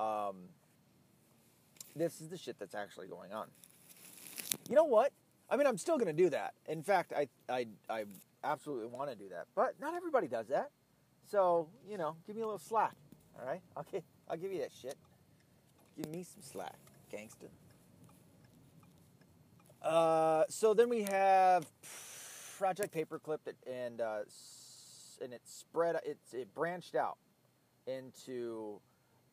[0.00, 0.36] um,
[1.94, 3.48] this is the shit that's actually going on.
[4.70, 5.12] You know what?
[5.50, 6.54] I mean, I'm still going to do that.
[6.66, 8.04] In fact, I I I
[8.42, 10.70] absolutely want to do that, but not everybody does that.
[11.30, 12.96] So you know, give me a little slack.
[13.38, 14.96] All right, okay, I'll give you that shit.
[15.96, 16.78] Give me some slack,
[17.10, 17.48] gangster.
[19.82, 21.66] Uh, so then we have
[22.58, 24.20] Project Paperclip, and uh,
[25.20, 25.96] and it spread.
[26.04, 27.18] It's it branched out
[27.86, 28.80] into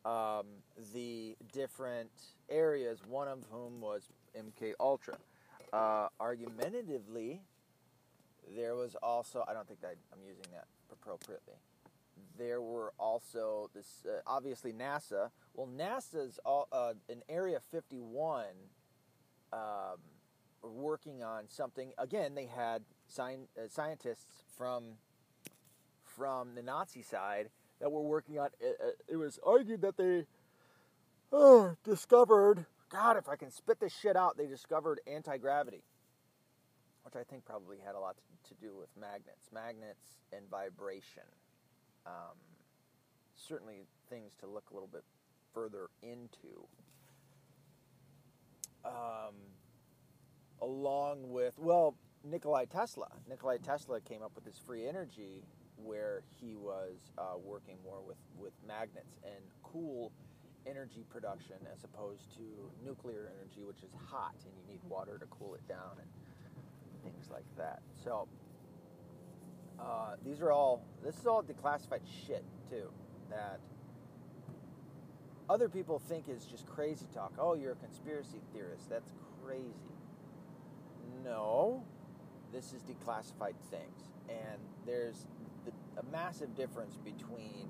[0.04, 0.46] um,
[0.92, 2.10] the different
[2.48, 3.00] areas.
[3.06, 5.16] One of whom was MK Ultra.
[5.72, 7.42] Uh, argumentatively,
[8.56, 9.44] there was also.
[9.46, 11.54] I don't think that I'm using that appropriately.
[12.36, 14.04] There were also this.
[14.04, 15.30] Uh, obviously, NASA.
[15.54, 16.94] Well, NASA's all, uh,
[17.28, 18.46] Area 51.
[19.52, 19.60] Um,
[20.62, 21.92] working on something.
[21.98, 24.94] Again, they had sci- uh, scientists from
[26.02, 27.48] from the Nazi side
[27.80, 28.48] that were working on.
[28.60, 30.26] It, uh, it was argued that they
[31.32, 32.66] uh, discovered.
[32.90, 35.82] God, if I can spit this shit out, they discovered anti gravity,
[37.04, 41.22] which I think probably had a lot to, to do with magnets, magnets and vibration.
[42.06, 42.36] Um,
[43.36, 45.04] certainly, things to look a little bit
[45.54, 46.66] further into.
[48.84, 49.34] Um,
[50.62, 53.08] along with, well, Nikolai Tesla.
[53.28, 55.42] Nikolai Tesla came up with this free energy
[55.76, 60.12] where he was uh, working more with, with magnets and cool
[60.66, 62.42] energy production as opposed to
[62.84, 66.08] nuclear energy, which is hot and you need water to cool it down and
[67.02, 67.80] things like that.
[68.04, 68.28] So,
[69.80, 70.82] Uh, these are all.
[71.02, 72.92] This is all declassified shit too.
[73.30, 73.60] That
[75.48, 77.32] other people think is just crazy talk.
[77.38, 78.90] Oh, you're a conspiracy theorist.
[78.90, 79.96] That's crazy.
[81.24, 81.84] No,
[82.52, 85.26] this is declassified things, and there's
[85.64, 87.68] the, a massive difference between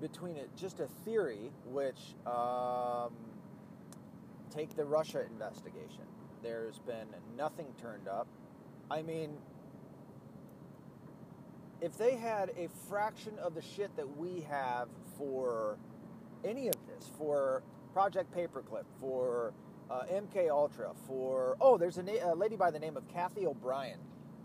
[0.00, 3.14] between it, just a theory, which um,
[4.54, 6.04] take the Russia investigation.
[6.42, 8.26] There's been nothing turned up.
[8.90, 9.38] I mean,
[11.80, 15.78] if they had a fraction of the shit that we have for
[16.44, 19.54] any of this, for Project Paperclip, for
[19.90, 23.46] uh, MK Ultra, for oh, there's a, na- a, lady by the name of Cathy
[23.46, 23.98] O'Brien.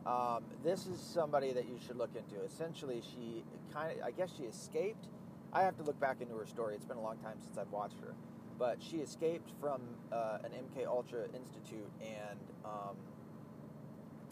[0.06, 2.44] Um, this is somebody that you should look into.
[2.44, 5.08] Essentially, she kind of, I guess, she escaped.
[5.52, 6.76] I have to look back into her story.
[6.76, 8.14] It's been a long time since I've watched her,
[8.58, 9.82] but she escaped from
[10.12, 12.96] uh, an MK Ultra institute and um,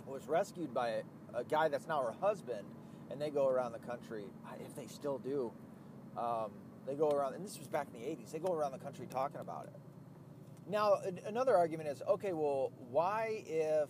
[0.06, 1.02] was rescued by a,
[1.34, 2.66] a guy that's now her husband
[3.10, 4.26] and they go around the country,
[4.60, 5.52] if they still do,
[6.18, 6.52] um,
[6.86, 9.08] they go around, and this was back in the 80s, they go around the country
[9.10, 9.80] talking about it.
[10.70, 13.90] Now, another argument is, okay, well, why if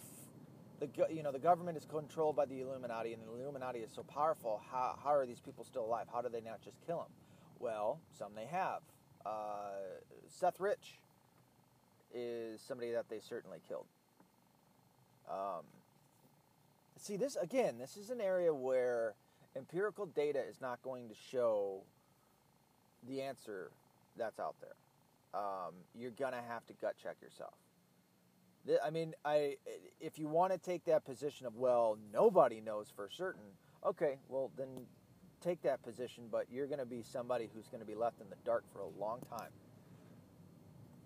[0.79, 4.03] the you know the government is controlled by the Illuminati and the Illuminati is so
[4.03, 6.05] powerful, how, how are these people still alive?
[6.11, 7.11] How do they not just kill them?
[7.59, 8.81] Well, some they have.
[9.25, 9.71] Uh,
[10.29, 10.99] Seth Rich
[12.13, 13.87] is somebody that they certainly killed.
[15.29, 15.63] Um,
[16.97, 19.15] see this again this is an area where
[19.55, 21.81] empirical data is not going to show
[23.07, 23.71] the answer
[24.15, 24.75] that's out there
[25.33, 27.53] um, you're gonna have to gut check yourself.
[28.83, 29.55] I mean i
[30.01, 33.45] if you want to take that position of well nobody knows for certain
[33.85, 34.67] okay well then
[35.41, 38.29] take that position but you're going to be somebody who's going to be left in
[38.29, 39.51] the dark for a long time.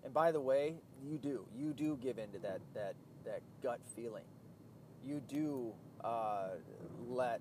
[0.04, 2.94] And by the way you do you do give into that that
[3.24, 4.24] that gut feeling.
[5.04, 5.72] You do
[6.04, 6.50] uh,
[7.08, 7.40] let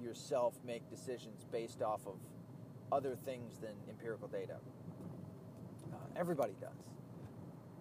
[0.00, 2.16] yourself make decisions based off of
[2.92, 4.56] other things than empirical data.
[6.18, 6.70] Everybody does.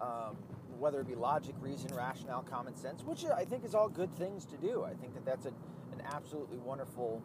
[0.01, 0.35] Um,
[0.77, 4.45] whether it be logic, reason, rationale, common sense, which I think is all good things
[4.45, 4.83] to do.
[4.83, 5.49] I think that that's a,
[5.93, 7.23] an absolutely wonderful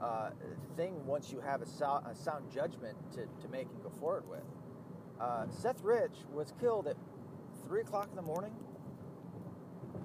[0.00, 0.30] uh,
[0.76, 4.28] thing once you have a, so- a, sound judgment to, to make and go forward
[4.28, 4.42] with.
[5.18, 6.96] Uh, Seth Rich was killed at
[7.66, 8.52] 3 o'clock in the morning.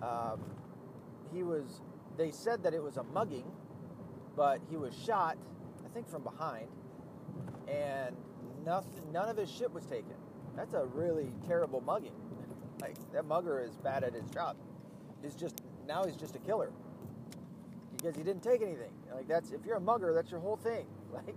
[0.02, 0.40] Um,
[1.34, 1.82] he was
[2.18, 3.50] they said that it was a mugging,
[4.36, 5.38] but he was shot,
[5.86, 6.68] I think from behind,
[7.68, 8.16] and
[8.66, 10.16] nothing none of his shit was taken.
[10.56, 12.14] That's a really terrible mugging.
[12.82, 14.58] Like that mugger is bad at his job.
[15.22, 16.72] He's just now he's just a killer.
[17.98, 18.92] Because he didn't take anything.
[19.14, 20.86] Like that's if you're a mugger, that's your whole thing.
[21.14, 21.36] Like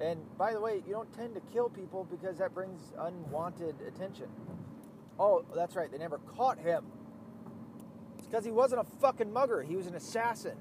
[0.00, 4.28] and by the way, you don't tend to kill people because that brings unwanted attention.
[5.18, 6.84] Oh, that's right, they never caught him
[8.18, 9.62] It's because he wasn't a fucking mugger.
[9.62, 10.56] He was an assassin.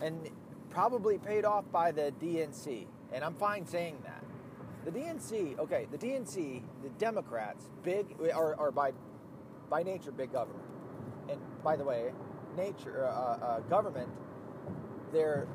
[0.00, 0.30] And
[0.70, 2.86] probably paid off by the DNC.
[3.12, 4.24] And I'm fine saying that.
[4.88, 8.92] The DNC, okay, the DNC, the Democrats, big, are, are by,
[9.68, 10.64] by nature big government.
[11.28, 12.10] And by the way,
[12.56, 14.08] nature, uh, uh, government,
[15.12, 15.46] their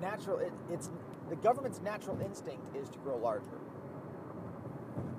[0.00, 0.90] natural, it, it's,
[1.28, 3.60] the government's natural instinct is to grow larger.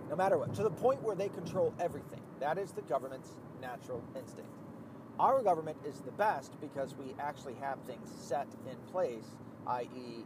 [0.10, 0.54] No matter what.
[0.56, 2.20] To the point where they control everything.
[2.42, 4.52] That is the government's natural instinct.
[5.18, 10.26] Our government is the best because we actually have things set in place, i.e.,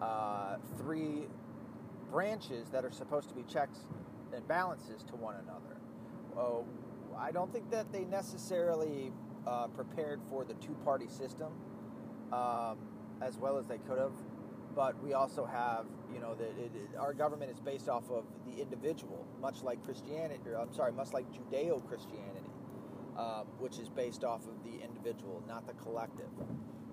[0.00, 1.26] uh, three
[2.10, 3.78] branches that are supposed to be checks
[4.34, 5.80] and balances to one another.
[6.36, 6.64] Oh,
[7.18, 9.12] I don't think that they necessarily
[9.46, 11.52] uh, prepared for the two party system
[12.32, 12.78] um,
[13.22, 14.12] as well as they could have.
[14.74, 16.50] But we also have, you know, that
[16.98, 21.12] our government is based off of the individual, much like Christianity, or I'm sorry, much
[21.12, 22.50] like Judeo Christianity
[23.16, 26.30] um, which is based off of the individual, not the collective.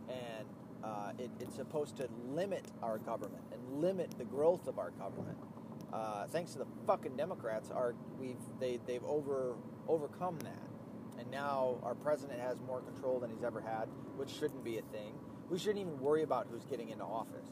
[0.07, 0.45] And
[0.83, 5.37] uh, it, it's supposed to limit our government limit the growth of our government.
[5.91, 9.55] Uh, thanks to the fucking Democrats, our we've they they've over
[9.87, 14.63] overcome that, and now our president has more control than he's ever had, which shouldn't
[14.63, 15.13] be a thing.
[15.49, 17.49] We shouldn't even worry about who's getting into office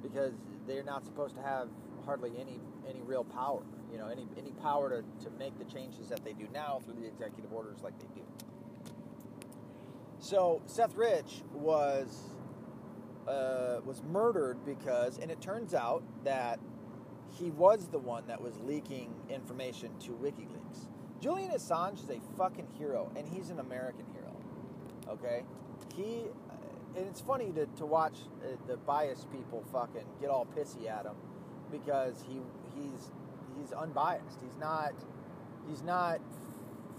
[0.00, 0.34] because
[0.66, 1.68] they're not supposed to have
[2.04, 6.08] hardly any any real power you know, any any power to, to make the changes
[6.08, 8.22] that they do now through the executive orders like they do.
[10.18, 12.35] So Seth Rich was
[13.28, 16.58] uh, was murdered because, and it turns out that
[17.38, 20.88] he was the one that was leaking information to WikiLeaks.
[21.20, 24.36] Julian Assange is a fucking hero, and he's an American hero.
[25.08, 25.44] Okay,
[25.94, 26.24] he.
[26.96, 31.04] And it's funny to, to watch uh, the biased people fucking get all pissy at
[31.04, 31.16] him
[31.70, 32.40] because he
[32.74, 33.12] he's
[33.54, 34.38] he's unbiased.
[34.42, 34.94] He's not
[35.68, 36.20] he's not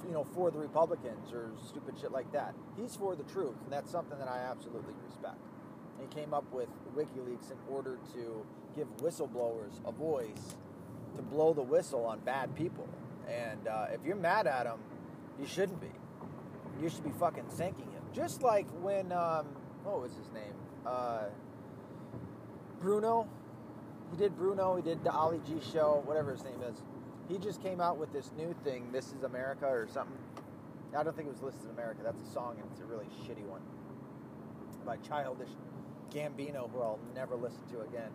[0.06, 2.54] you know, for the Republicans or stupid shit like that.
[2.80, 5.38] He's for the truth, and that's something that I absolutely respect.
[5.98, 8.46] And he came up with WikiLeaks in order to
[8.76, 10.56] give whistleblowers a voice
[11.16, 12.88] to blow the whistle on bad people.
[13.28, 14.80] And uh, if you're mad at him,
[15.40, 15.92] you shouldn't be.
[16.82, 18.04] You should be fucking thanking him.
[18.14, 19.48] Just like when, um,
[19.84, 20.54] what was his name?
[20.86, 21.26] Uh,
[22.80, 23.28] Bruno.
[24.12, 24.76] He did Bruno.
[24.76, 26.82] He did the Ali G show, whatever his name is.
[27.28, 30.18] He just came out with this new thing, This is America or something.
[30.98, 32.02] I don't think it was This is America.
[32.04, 33.62] That's a song, and it's a really shitty one
[34.86, 35.50] by Childish
[36.14, 38.12] Gambino, who I'll never listen to again.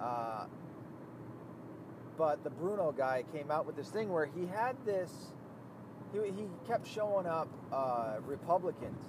[0.00, 0.46] Uh,
[2.16, 5.10] but the Bruno guy came out with this thing where he had this.
[6.12, 9.04] He, he kept showing up uh, Republicans,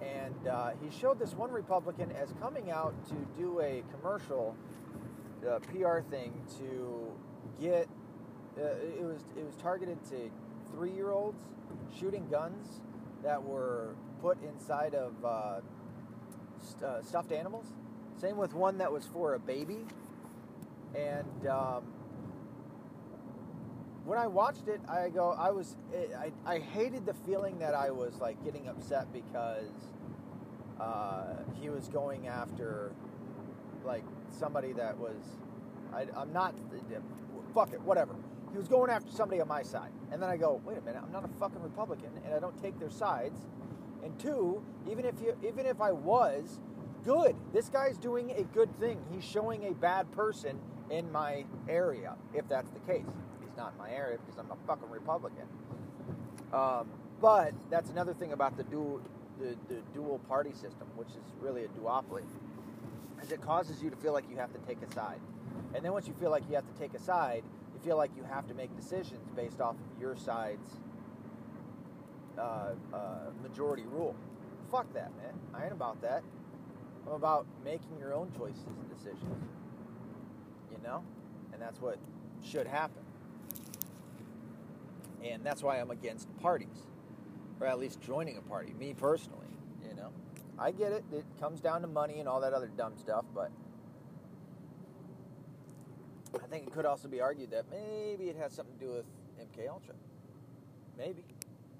[0.00, 4.56] and uh, he showed this one Republican as coming out to do a commercial
[5.48, 7.12] uh, PR thing to
[7.60, 7.88] get
[8.58, 10.30] uh, it was it was targeted to
[10.72, 11.40] three year olds
[11.98, 12.80] shooting guns
[13.22, 15.12] that were put inside of
[16.82, 17.66] uh, st- stuffed animals.
[18.20, 19.86] Same with one that was for a baby.
[20.94, 21.84] And um,
[24.04, 25.76] when I watched it, I go, I was,
[26.18, 29.92] I, I hated the feeling that I was like getting upset because
[30.80, 32.92] uh, he was going after
[33.84, 35.16] like somebody that was,
[35.92, 36.54] I, I'm not,
[37.54, 38.14] fuck it, whatever
[38.52, 39.90] he was going after somebody on my side.
[40.10, 42.60] And then I go, wait a minute, I'm not a fucking Republican, and I don't
[42.62, 43.38] take their sides.
[44.04, 46.60] And two, even if you, even if I was,
[47.04, 47.36] good.
[47.52, 49.00] This guy's doing a good thing.
[49.12, 50.58] He's showing a bad person
[50.90, 53.04] in my area, if that's the case.
[53.40, 55.44] He's not in my area because I'm a fucking Republican.
[56.52, 56.88] Um,
[57.20, 59.00] but that's another thing about the dual,
[59.38, 62.22] the, the dual party system, which is really a duopoly,
[63.22, 65.20] is it causes you to feel like you have to take a side.
[65.74, 67.42] And then once you feel like you have to take a side,
[67.74, 70.76] you feel like you have to make decisions based off of your side's
[72.38, 72.98] uh, uh,
[73.42, 74.14] majority rule.
[74.70, 75.34] Fuck that, man.
[75.54, 76.22] I ain't about that.
[77.06, 79.44] I'm about making your own choices and decisions.
[80.70, 81.02] You know?
[81.52, 81.98] And that's what
[82.44, 83.02] should happen.
[85.24, 86.86] And that's why I'm against parties,
[87.60, 89.48] or at least joining a party, me personally.
[89.88, 90.10] You know?
[90.58, 91.04] I get it.
[91.12, 93.50] It comes down to money and all that other dumb stuff, but
[96.34, 99.04] I think it could also be argued that maybe it has something to do with
[99.40, 99.94] MK Ultra.
[100.96, 101.24] Maybe.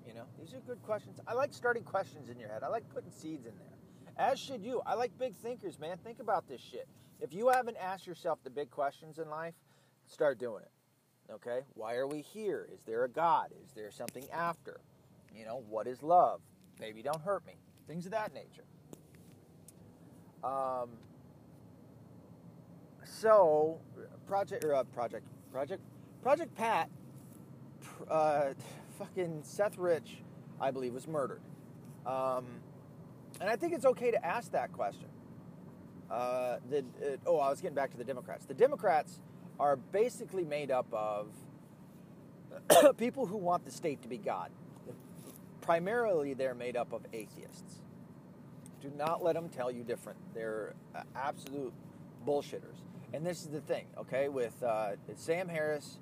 [0.09, 1.21] You know, these are good questions.
[1.29, 2.63] I like starting questions in your head.
[2.63, 3.69] I like putting seeds in there.
[4.17, 4.81] As should you.
[4.87, 5.99] I like big thinkers, man.
[6.03, 6.89] Think about this shit.
[7.21, 9.53] If you haven't asked yourself the big questions in life,
[10.07, 11.33] start doing it.
[11.33, 11.61] Okay?
[11.75, 12.67] Why are we here?
[12.73, 13.49] Is there a God?
[13.63, 14.81] Is there something after?
[15.37, 16.41] You know, what is love?
[16.81, 17.57] Maybe don't hurt me.
[17.87, 18.65] Things of that nature.
[20.43, 20.91] Um,
[23.05, 23.79] so
[24.27, 25.83] project or uh, project project
[26.23, 26.89] project Pat,
[28.09, 28.51] uh,
[28.99, 30.19] fucking Seth Rich,
[30.61, 31.41] I believe, was murdered,
[32.07, 32.47] um,
[33.41, 35.09] and I think it's okay to ask that question.
[36.11, 38.47] Uh, the, uh, oh, I was getting back to the Democrats.
[38.47, 39.21] The Democrats
[39.61, 41.29] are basically made up of
[42.97, 44.51] people who want the state to be God.
[45.61, 47.83] Primarily, they're made up of atheists.
[48.81, 50.19] Do not let them tell you different.
[50.35, 51.75] They're uh, absolute
[52.27, 52.77] bullshitters.
[53.13, 55.99] And this is the thing, okay, with uh, Sam Harris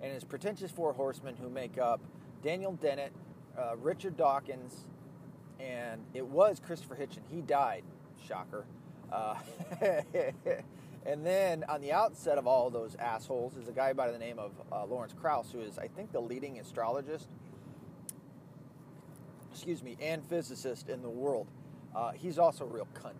[0.00, 2.00] and his pretentious four horsemen who make up
[2.42, 3.12] Daniel Dennett,
[3.58, 4.86] uh, Richard Dawkins,
[5.58, 7.20] and it was Christopher Hitchen.
[7.30, 7.84] He died,
[8.26, 8.64] shocker.
[9.12, 9.34] Uh,
[11.06, 14.18] and then on the outset of all of those assholes is a guy by the
[14.18, 17.28] name of uh, Lawrence Krauss, who is, I think, the leading astrologist,
[19.52, 21.48] excuse me, and physicist in the world.
[21.94, 23.12] Uh, he's also a real cunt.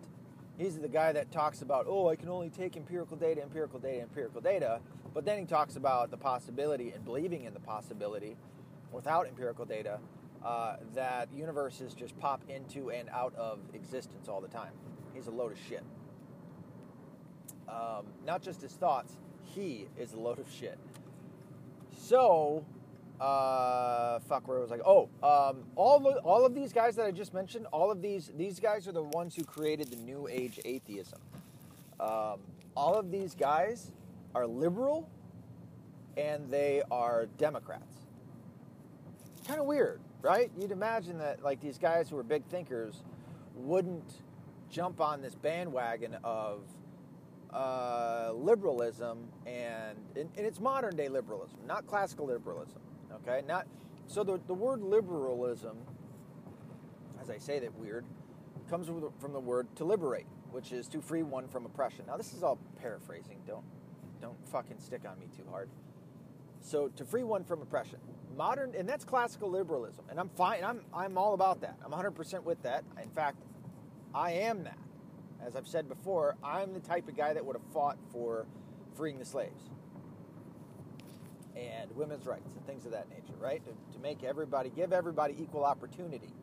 [0.57, 4.01] He's the guy that talks about, oh, I can only take empirical data, empirical data,
[4.01, 4.79] empirical data.
[5.13, 8.37] But then he talks about the possibility and believing in the possibility
[8.91, 9.99] without empirical data
[10.43, 14.71] uh, that universes just pop into and out of existence all the time.
[15.13, 15.83] He's a load of shit.
[17.69, 20.77] Um, not just his thoughts, he is a load of shit.
[21.97, 22.65] So,
[23.19, 24.79] uh, fuck, where was I?
[24.85, 28.59] Oh, um, all all of these guys that I just mentioned, all of these these
[28.59, 31.19] guys are the ones who created the New Age atheism.
[31.99, 32.39] Um,
[32.75, 33.91] all of these guys
[34.33, 35.09] are liberal,
[36.17, 38.00] and they are Democrats.
[39.47, 40.51] Kind of weird, right?
[40.57, 43.03] You'd imagine that like these guys who are big thinkers
[43.55, 44.21] wouldn't
[44.69, 46.61] jump on this bandwagon of
[47.51, 52.79] uh, liberalism and, and, and it's modern day liberalism, not classical liberalism.
[53.13, 53.67] Okay, not
[54.07, 55.77] so the, the word liberalism,
[57.21, 58.05] as I say that weird,
[58.69, 58.87] comes
[59.19, 62.05] from the word to liberate, which is to free one from oppression.
[62.07, 63.37] Now this is all paraphrasing.
[63.45, 63.65] Don't
[64.21, 65.69] don't fucking stick on me too hard.
[66.61, 67.99] So to free one from oppression,
[68.37, 70.63] modern, and that's classical liberalism, and I'm fine.
[70.63, 71.77] I'm I'm all about that.
[71.83, 72.83] I'm 100% with that.
[73.01, 73.37] In fact,
[74.13, 74.77] I am that.
[75.45, 78.45] As I've said before, I'm the type of guy that would have fought for
[78.95, 79.69] freeing the slaves
[81.55, 83.63] and women's rights and things of that nature, right?
[83.65, 86.33] To, to make everybody, give everybody equal opportunity.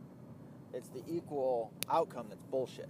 [0.75, 2.89] It's the equal outcome that's bullshit.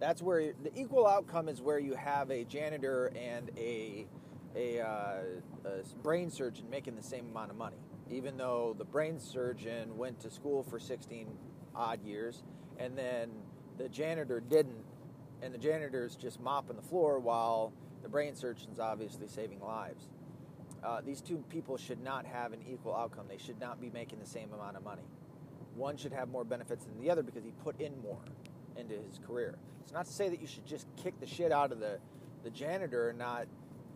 [0.00, 4.06] That's where the equal outcome is where you have a janitor and a
[4.56, 5.20] a, uh,
[5.64, 7.78] a, brain surgeon making the same amount of money,
[8.10, 11.28] even though the brain surgeon went to school for 16
[11.74, 12.42] odd years,
[12.78, 13.30] and then
[13.76, 14.84] the janitor didn't,
[15.42, 17.72] and the janitor's just mopping the floor while
[18.02, 20.08] the brain surgeon's obviously saving lives.
[20.82, 23.26] Uh, these two people should not have an equal outcome.
[23.28, 25.02] They should not be making the same amount of money.
[25.74, 28.20] One should have more benefits than the other because he put in more
[28.76, 29.56] into his career.
[29.82, 31.98] It's not to say that you should just kick the shit out of the,
[32.44, 33.46] the janitor and not,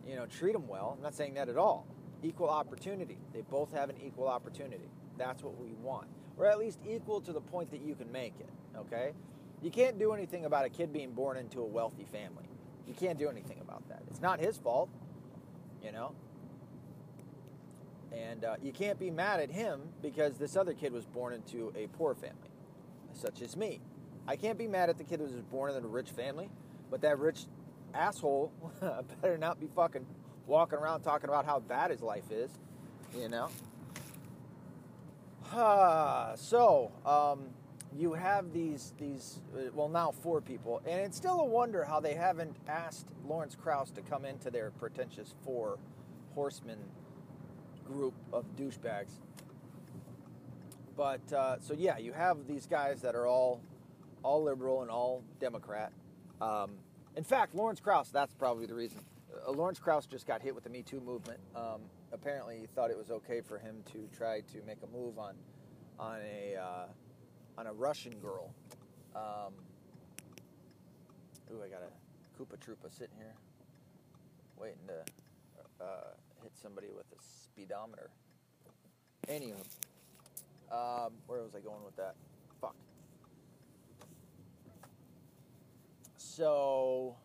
[0.07, 0.93] you know, treat them well.
[0.97, 1.87] I'm not saying that at all.
[2.21, 3.17] Equal opportunity.
[3.33, 4.89] They both have an equal opportunity.
[5.17, 6.07] That's what we want.
[6.37, 9.13] Or at least equal to the point that you can make it, okay?
[9.61, 12.49] You can't do anything about a kid being born into a wealthy family.
[12.87, 14.01] You can't do anything about that.
[14.09, 14.89] It's not his fault,
[15.83, 16.13] you know?
[18.11, 21.73] And uh, you can't be mad at him because this other kid was born into
[21.75, 22.51] a poor family,
[23.13, 23.79] such as me.
[24.27, 26.49] I can't be mad at the kid who was born in a rich family,
[26.91, 27.45] but that rich
[27.93, 28.51] asshole
[29.21, 30.05] better not be fucking
[30.47, 32.51] walking around talking about how bad his life is,
[33.17, 33.49] you know?
[36.35, 37.49] so, um,
[37.95, 41.99] you have these, these uh, well, now four people, and it's still a wonder how
[41.99, 45.77] they haven't asked Lawrence Krauss to come into their pretentious four
[46.33, 46.79] horsemen
[47.85, 49.19] group of douchebags.
[50.97, 53.61] But, uh, so yeah, you have these guys that are all
[54.23, 55.91] all liberal and all Democrat.
[56.41, 56.71] Um,
[57.15, 58.99] in fact, Lawrence Krauss, that's probably the reason.
[59.47, 61.39] Uh, Lawrence Krauss just got hit with the Me Too movement.
[61.55, 65.17] Um, apparently, he thought it was okay for him to try to make a move
[65.19, 65.35] on
[65.99, 66.85] on a uh,
[67.57, 68.53] on a Russian girl.
[69.15, 69.53] Um,
[71.51, 73.35] ooh, I got a Koopa Troopa sitting here,
[74.59, 78.09] waiting to uh, hit somebody with a speedometer.
[79.27, 79.53] Anywho,
[80.71, 82.15] um, where was I going with that?
[82.59, 82.75] Fuck.
[86.35, 87.15] So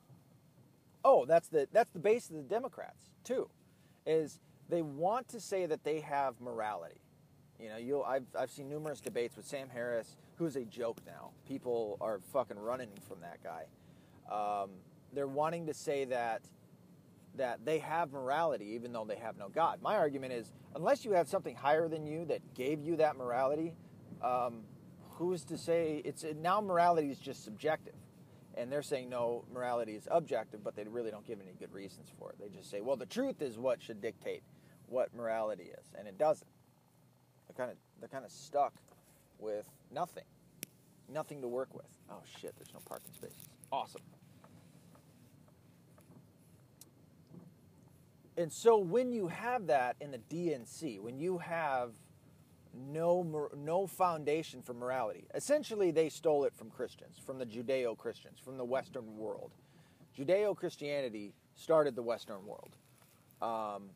[1.04, 3.48] oh that's the that's the base of the democrats too
[4.06, 7.00] is they want to say that they have morality.
[7.58, 11.30] You know you I've, I've seen numerous debates with sam harris who's a joke now.
[11.46, 13.64] People are fucking running from that guy.
[14.32, 14.70] Um,
[15.12, 16.42] they're wanting to say that
[17.36, 19.80] that they have morality even though they have no god.
[19.82, 23.74] My argument is unless you have something higher than you that gave you that morality
[24.22, 24.60] um,
[25.10, 27.94] who's to say it's now morality is just subjective
[28.58, 32.08] and they're saying no, morality is objective, but they really don't give any good reasons
[32.18, 32.38] for it.
[32.40, 34.42] They just say, well, the truth is what should dictate
[34.88, 36.50] what morality is, and it doesn't.
[37.46, 38.74] They're kind of they're kind of stuck
[39.38, 40.24] with nothing,
[41.08, 41.86] nothing to work with.
[42.10, 43.48] Oh shit, there's no parking spaces.
[43.70, 44.02] Awesome.
[48.36, 51.90] And so when you have that in the DNC, when you have
[52.74, 55.24] no, no foundation for morality.
[55.34, 59.52] Essentially, they stole it from Christians, from the Judeo Christians, from the Western world.
[60.16, 62.70] Judeo Christianity started the Western world,
[63.40, 63.90] um,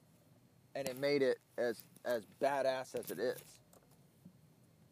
[0.75, 3.41] and it made it as as badass as it is.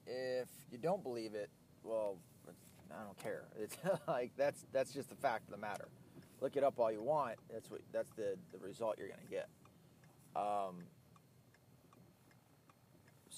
[0.06, 1.50] If you don't believe it,
[1.84, 2.16] well,
[2.90, 3.44] I don't care.
[3.58, 3.76] It's
[4.08, 5.88] like that's that's just the fact of the matter.
[6.40, 7.36] Look it up all you want.
[7.52, 9.48] That's what that's the the result you're to get.
[10.34, 10.84] Um,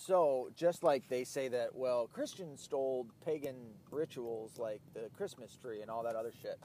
[0.04, 3.54] so, just like they say that, well, Christians stole pagan
[3.90, 6.58] rituals like the Christmas tree and all that other shit.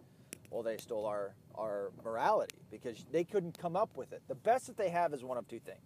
[0.49, 4.23] Well, they stole our, our morality because they couldn't come up with it.
[4.27, 5.81] The best that they have is one of two things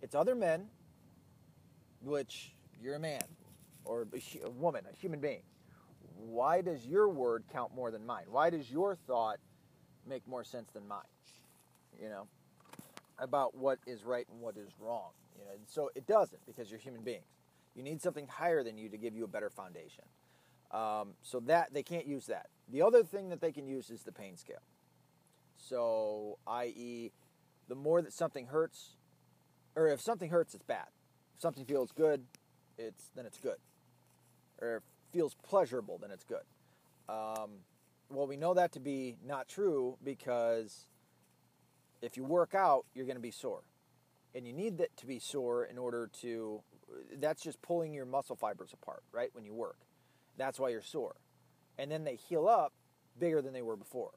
[0.00, 0.66] it's other men,
[2.02, 3.22] which you're a man
[3.84, 5.42] or a woman, a human being.
[6.16, 8.26] Why does your word count more than mine?
[8.30, 9.38] Why does your thought
[10.06, 11.00] make more sense than mine?
[12.00, 12.28] You know,
[13.18, 15.10] about what is right and what is wrong.
[15.42, 17.24] You know, so it doesn't because you're human beings.
[17.74, 20.04] You need something higher than you to give you a better foundation.
[20.70, 22.46] Um, so that they can't use that.
[22.70, 24.62] The other thing that they can use is the pain scale.
[25.56, 27.12] So, i.e.,
[27.68, 28.96] the more that something hurts,
[29.74, 30.86] or if something hurts, it's bad.
[31.34, 32.24] If something feels good,
[32.78, 33.56] it's then it's good.
[34.60, 34.82] Or if
[35.12, 36.44] feels pleasurable, then it's good.
[37.08, 37.50] Um,
[38.10, 40.86] well, we know that to be not true because
[42.00, 43.62] if you work out, you're going to be sore
[44.34, 46.62] and you need that to be sore in order to
[47.18, 49.78] that's just pulling your muscle fibers apart right when you work.
[50.36, 51.16] That's why you're sore.
[51.78, 52.72] And then they heal up
[53.18, 54.12] bigger than they were before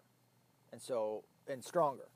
[0.71, 2.09] and so and stronger.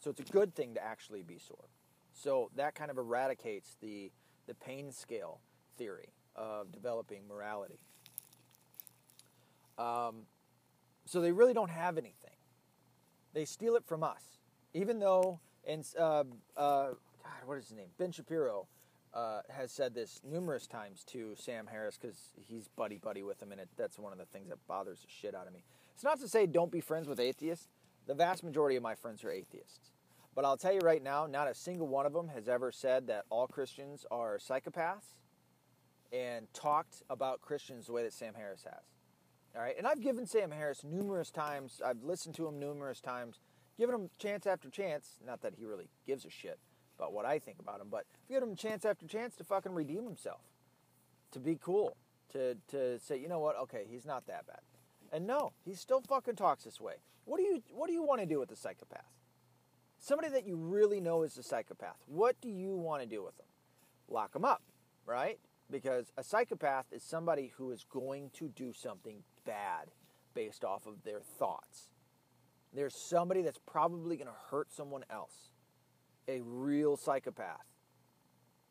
[0.00, 1.68] So it's a good thing to actually be sore.
[2.12, 4.10] So that kind of eradicates the
[4.46, 5.40] the pain scale
[5.76, 7.80] theory of developing morality.
[9.78, 10.26] Um,
[11.04, 12.36] so they really don't have anything.
[13.32, 14.38] They steal it from us,
[14.72, 16.24] even though and uh,
[16.56, 16.88] uh,
[17.26, 17.88] God, what is his name?
[17.98, 18.68] Ben Shapiro
[19.12, 23.52] uh, has said this numerous times to Sam Harris because he's buddy buddy with him,
[23.52, 25.64] and it, that's one of the things that bothers the shit out of me.
[25.94, 27.68] It's not to say don't be friends with atheists.
[28.06, 29.90] The vast majority of my friends are atheists.
[30.34, 33.06] But I'll tell you right now, not a single one of them has ever said
[33.08, 35.14] that all Christians are psychopaths
[36.12, 38.84] and talked about Christians the way that Sam Harris has.
[39.56, 41.80] All right, and I've given Sam Harris numerous times.
[41.84, 43.40] I've listened to him numerous times,
[43.78, 45.16] given him chance after chance.
[45.26, 46.58] Not that he really gives a shit
[46.96, 49.72] about what I think about him, but I've given him chance after chance to fucking
[49.72, 50.40] redeem himself,
[51.32, 51.96] to be cool,
[52.32, 53.56] to to say, you know what?
[53.58, 54.60] Okay, he's not that bad.
[55.12, 56.94] And no, he still fucking talks this way.
[57.24, 59.04] What do you what do you want to do with a psychopath?
[59.98, 61.96] Somebody that you really know is a psychopath.
[62.06, 63.46] What do you want to do with them?
[64.08, 64.62] Lock them up,
[65.04, 65.38] right?
[65.70, 69.90] Because a psychopath is somebody who is going to do something bad
[70.34, 71.90] based off of their thoughts.
[72.72, 75.52] There's somebody that's probably going to hurt someone else.
[76.28, 77.66] A real psychopath.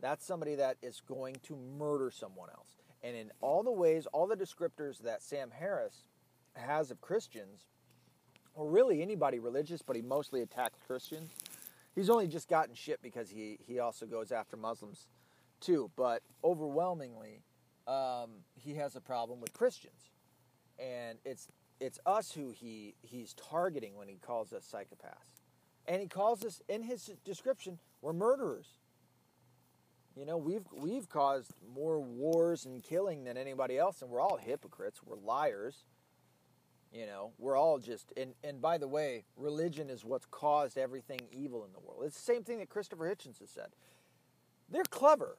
[0.01, 2.75] That's somebody that is going to murder someone else.
[3.01, 6.07] And in all the ways, all the descriptors that Sam Harris
[6.53, 7.65] has of Christians,
[8.53, 11.31] or really anybody religious, but he mostly attacks Christians.
[11.93, 15.07] He's only just gotten shit because he, he also goes after Muslims
[15.59, 17.41] too, but overwhelmingly,
[17.87, 20.11] um, he has a problem with Christians.
[20.79, 21.47] And it's
[21.79, 25.34] it's us who he he's targeting when he calls us psychopaths.
[25.87, 28.67] And he calls us in his description, we're murderers.
[30.15, 34.37] You know, we've we've caused more wars and killing than anybody else, and we're all
[34.37, 35.01] hypocrites.
[35.03, 35.83] We're liars.
[36.93, 41.19] You know, we're all just and and by the way, religion is what's caused everything
[41.31, 42.03] evil in the world.
[42.05, 43.67] It's the same thing that Christopher Hitchens has said.
[44.69, 45.37] They're clever.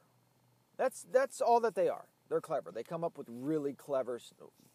[0.77, 2.05] That's that's all that they are.
[2.29, 2.71] They're clever.
[2.71, 4.19] They come up with really clever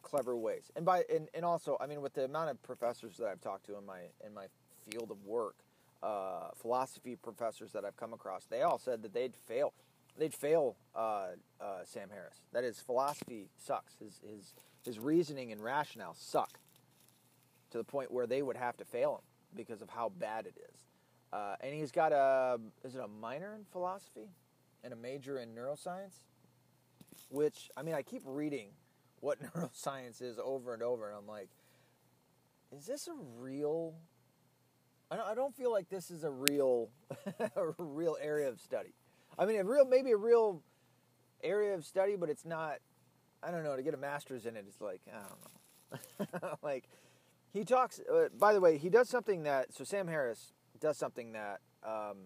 [0.02, 0.72] clever ways.
[0.74, 3.66] And by and, and also, I mean with the amount of professors that I've talked
[3.66, 4.46] to in my in my
[4.90, 5.56] field of work,
[6.02, 9.72] uh, philosophy professors that I've come across, they all said that they'd fail.
[10.18, 11.28] They'd fail uh,
[11.60, 12.40] uh, Sam Harris.
[12.52, 13.94] That his philosophy sucks.
[13.98, 14.54] His his
[14.84, 16.58] his reasoning and rationale suck
[17.70, 20.54] to the point where they would have to fail him because of how bad it
[20.56, 20.80] is.
[21.32, 24.28] Uh, and he's got a is it a minor in philosophy
[24.84, 26.20] and a major in neuroscience?
[27.30, 28.68] Which I mean, I keep reading
[29.20, 31.48] what neuroscience is over and over, and I'm like,
[32.76, 33.94] is this a real?
[35.20, 36.88] I don't, feel like this is a real,
[37.56, 38.94] a real area of study.
[39.38, 40.62] I mean, a real maybe a real
[41.42, 42.76] area of study, but it's not.
[43.42, 43.76] I don't know.
[43.76, 46.58] To get a master's in it, it is like I don't know.
[46.62, 46.88] like
[47.52, 48.00] he talks.
[48.00, 49.72] Uh, by the way, he does something that.
[49.74, 52.18] So Sam Harris does something that um,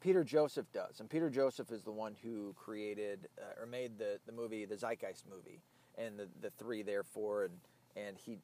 [0.00, 4.18] Peter Joseph does, and Peter Joseph is the one who created uh, or made the
[4.26, 5.60] the movie, the Zeitgeist movie,
[5.96, 7.54] and the the three therefore, and
[7.96, 8.38] and he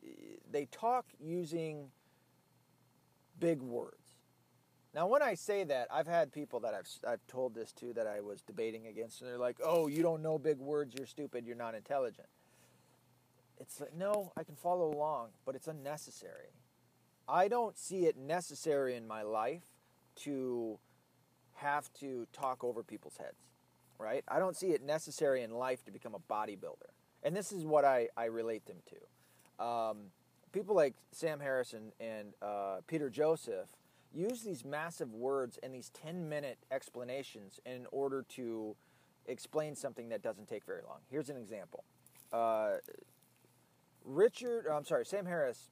[0.50, 1.90] they talk using
[3.38, 3.96] big words.
[4.94, 8.06] Now, when I say that, I've had people that I've I've told this to that
[8.06, 10.94] I was debating against, and they're like, "Oh, you don't know big words.
[10.96, 11.46] You're stupid.
[11.46, 12.28] You're not intelligent."
[13.60, 16.52] it's like, no, I can follow along, but it's unnecessary.
[17.28, 19.64] I don't see it necessary in my life
[20.16, 20.78] to
[21.54, 23.42] have to talk over people's heads,
[23.98, 24.22] right?
[24.28, 26.90] I don't see it necessary in life to become a bodybuilder.
[27.22, 29.64] And this is what I, I relate them to.
[29.64, 29.96] Um,
[30.56, 33.68] people like Sam Harrison and uh, Peter Joseph
[34.14, 38.74] use these massive words and these 10 minute explanations in order to
[39.26, 41.00] explain something that doesn't take very long.
[41.10, 41.84] Here's an example.
[42.32, 42.76] Uh,
[44.02, 45.68] Richard, I'm sorry, Sam Harris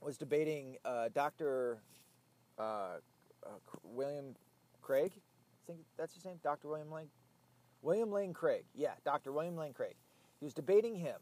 [0.00, 1.78] was debating uh, Dr.
[2.58, 2.96] Uh,
[3.44, 3.50] uh,
[3.84, 4.34] William
[4.82, 5.12] Craig.
[5.14, 6.66] I think that's his name, Dr.
[6.66, 7.10] William Lane.
[7.82, 8.64] William Lane Craig.
[8.74, 9.30] Yeah, Dr.
[9.30, 9.94] William Lane Craig.
[10.40, 11.20] He was debating him,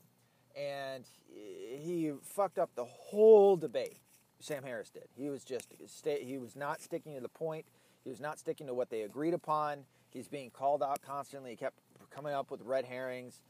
[0.56, 3.98] and he fucked up the whole debate.
[4.40, 5.08] Sam Harris did.
[5.16, 5.68] He was just
[6.04, 7.64] he was not sticking to the point.
[8.02, 9.84] He was not sticking to what they agreed upon.
[10.10, 11.50] He's being called out constantly.
[11.50, 11.78] He kept
[12.10, 13.40] coming up with red herrings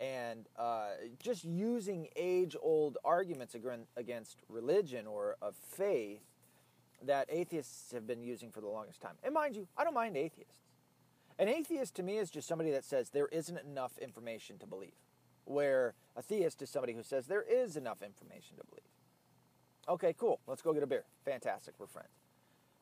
[0.00, 0.88] and uh,
[1.18, 3.54] just using age old arguments
[3.96, 6.22] against religion or of faith
[7.02, 9.14] that atheists have been using for the longest time.
[9.22, 10.62] And mind you, I don't mind atheists.
[11.38, 14.94] An atheist to me is just somebody that says there isn't enough information to believe,
[15.44, 18.82] where a theist is somebody who says there is enough information to believe.
[19.88, 20.40] Okay, cool.
[20.46, 21.04] Let's go get a beer.
[21.24, 21.74] Fantastic.
[21.78, 22.08] We're friends.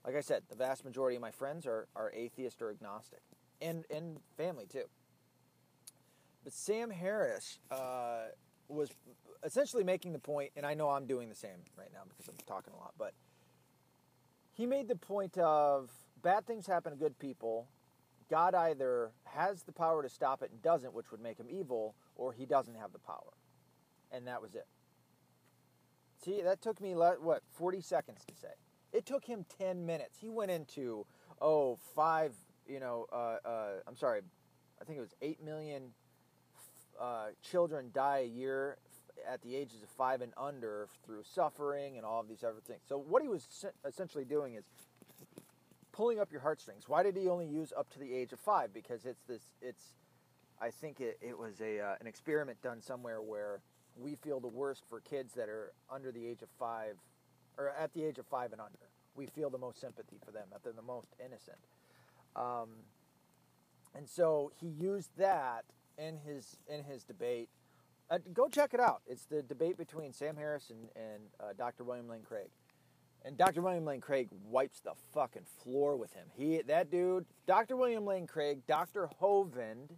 [0.05, 3.21] Like I said, the vast majority of my friends are, are atheist or agnostic,
[3.61, 4.85] and, and family too.
[6.43, 8.27] But Sam Harris uh,
[8.69, 8.91] was
[9.45, 12.35] essentially making the point, and I know I'm doing the same right now because I'm
[12.47, 13.13] talking a lot, but
[14.55, 15.91] he made the point of
[16.21, 17.69] bad things happen to good people,
[18.33, 21.95] God either has the power to stop it and doesn't, which would make him evil,
[22.17, 23.35] or he doesn't have the power.
[24.11, 24.67] And that was it.
[26.25, 28.55] See, that took me, what, 40 seconds to say.
[28.91, 30.17] It took him 10 minutes.
[30.19, 31.05] He went into,
[31.43, 32.33] oh, five,
[32.67, 34.23] you know, uh, uh, I'm sorry,
[34.81, 35.91] I think it was 8 million
[36.99, 38.79] uh, children die a year
[39.31, 42.81] at the ages of five and under through suffering and all of these other things.
[42.89, 44.65] So, what he was essentially doing is
[45.93, 46.89] pulling up your heartstrings.
[46.89, 48.73] Why did he only use up to the age of five?
[48.73, 49.95] Because it's this, it's,
[50.61, 53.61] I think it, it was a, uh, an experiment done somewhere where
[53.97, 56.97] we feel the worst for kids that are under the age of five
[57.59, 58.79] or at the age of five and under.
[59.15, 61.59] We feel the most sympathy for them, that they're the most innocent.
[62.35, 62.71] Um,
[63.95, 65.65] and so he used that
[65.99, 67.51] in his in his debate.
[68.11, 69.03] Uh, go check it out.
[69.07, 71.85] It's the debate between Sam Harris and, and uh, Dr.
[71.85, 72.49] William Lane Craig.
[73.25, 73.63] And Dr.
[73.63, 76.27] William Lane Craig wipes the fucking floor with him.
[76.37, 77.77] He that dude, Dr.
[77.77, 79.09] William Lane Craig, Dr.
[79.21, 79.91] Hovind,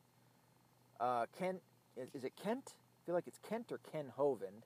[1.00, 1.62] uh, Kent,
[1.96, 2.74] is, it Kent?
[2.74, 4.64] I feel like it's Kent or Ken Hovind.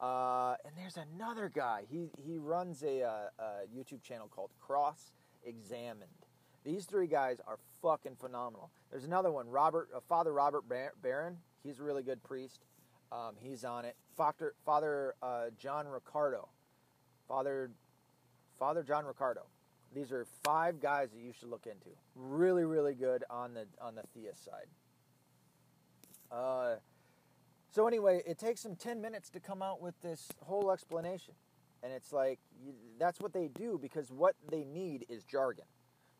[0.00, 1.82] Uh, and there's another guy.
[1.90, 3.44] He he runs a, uh, a
[3.76, 5.10] YouTube channel called Cross
[5.44, 6.10] Examined.
[6.64, 8.70] These three guys are fucking phenomenal.
[8.90, 10.64] There's another one, Robert, uh, Father Robert
[11.02, 11.38] Barron.
[11.64, 12.64] He's a really good priest.
[13.10, 13.96] Um, he's on it.
[14.16, 16.48] Father Father uh, John Riccardo,
[17.26, 17.70] Father
[18.58, 19.42] Father John Riccardo.
[19.94, 21.90] These are five guys that you should look into.
[22.14, 24.66] Really, really good on the on the theist side.
[26.30, 26.76] Uh,
[27.70, 31.34] so anyway, it takes them 10 minutes to come out with this whole explanation.
[31.82, 32.40] And it's like
[32.98, 35.64] that's what they do because what they need is jargon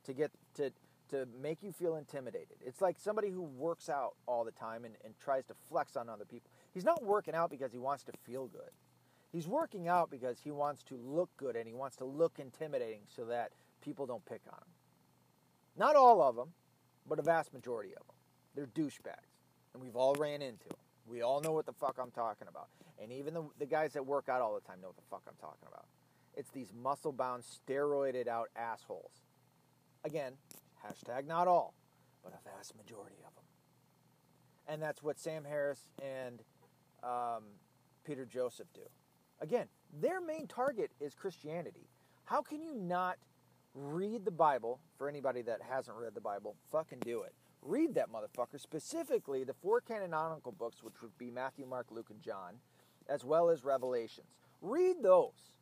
[0.04, 0.72] to get to
[1.10, 2.58] to make you feel intimidated.
[2.64, 6.08] It's like somebody who works out all the time and, and tries to flex on
[6.08, 6.50] other people.
[6.72, 8.70] He's not working out because he wants to feel good.
[9.30, 13.02] He's working out because he wants to look good and he wants to look intimidating
[13.14, 13.52] so that
[13.82, 14.72] people don't pick on him.
[15.76, 16.48] Not all of them,
[17.06, 18.16] but a vast majority of them.
[18.54, 19.36] They're douchebags.
[19.74, 20.78] And we've all ran into them.
[21.06, 22.68] We all know what the fuck I'm talking about.
[23.00, 25.22] And even the, the guys that work out all the time know what the fuck
[25.28, 25.86] I'm talking about.
[26.34, 29.12] It's these muscle bound, steroided out assholes.
[30.04, 30.34] Again,
[30.84, 31.74] hashtag not all,
[32.22, 33.44] but a vast majority of them.
[34.68, 36.42] And that's what Sam Harris and
[37.02, 37.44] um,
[38.04, 38.82] Peter Joseph do.
[39.40, 39.66] Again,
[40.00, 41.88] their main target is Christianity.
[42.24, 43.16] How can you not
[43.74, 44.80] read the Bible?
[44.96, 49.54] For anybody that hasn't read the Bible, fucking do it read that motherfucker, specifically the
[49.54, 52.54] four canonical books, which would be Matthew, Mark, Luke, and John,
[53.08, 54.28] as well as Revelations.
[54.60, 55.54] Read those.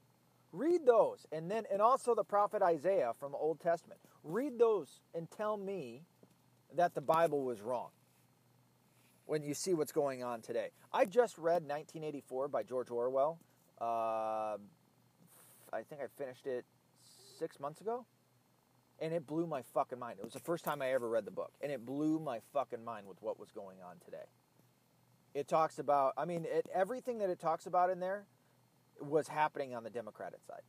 [0.53, 1.27] Read those.
[1.33, 4.01] And then and also the prophet Isaiah from the Old Testament.
[4.25, 6.03] Read those and tell me
[6.75, 7.91] that the Bible was wrong.
[9.27, 10.71] When you see what's going on today.
[10.93, 13.41] I just read 1984 by George Orwell.
[13.81, 14.57] Uh,
[15.73, 16.65] I think I finished it
[17.39, 18.07] six months ago
[18.99, 20.19] and it blew my fucking mind.
[20.19, 22.85] It was the first time I ever read the book, and it blew my fucking
[22.85, 24.25] mind with what was going on today.
[25.35, 28.27] It talks about, I mean, it, everything that it talks about in there
[29.01, 30.63] was happening on the Democratic side.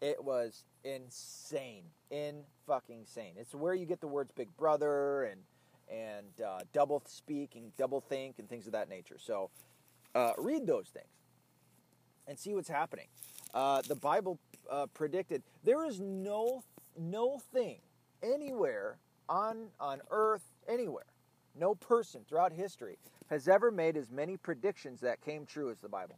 [0.00, 3.34] It was insane, in fucking insane.
[3.36, 5.42] It's where you get the words "Big Brother" and
[5.90, 9.18] and uh, double speak and double think and things of that nature.
[9.18, 9.50] So,
[10.14, 11.19] uh, read those things
[12.30, 13.08] and see what's happening.
[13.52, 14.38] Uh, the Bible
[14.70, 16.62] uh, predicted there is no
[16.96, 17.80] no thing
[18.22, 18.98] anywhere
[19.28, 21.06] on, on earth, anywhere,
[21.58, 22.98] no person throughout history
[23.28, 26.16] has ever made as many predictions that came true as the Bible.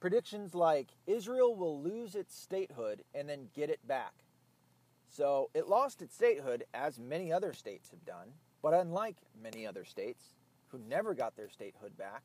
[0.00, 4.12] Predictions like Israel will lose its statehood and then get it back.
[5.08, 8.28] So it lost its statehood, as many other states have done,
[8.62, 10.22] but unlike many other states
[10.68, 12.22] who never got their statehood back,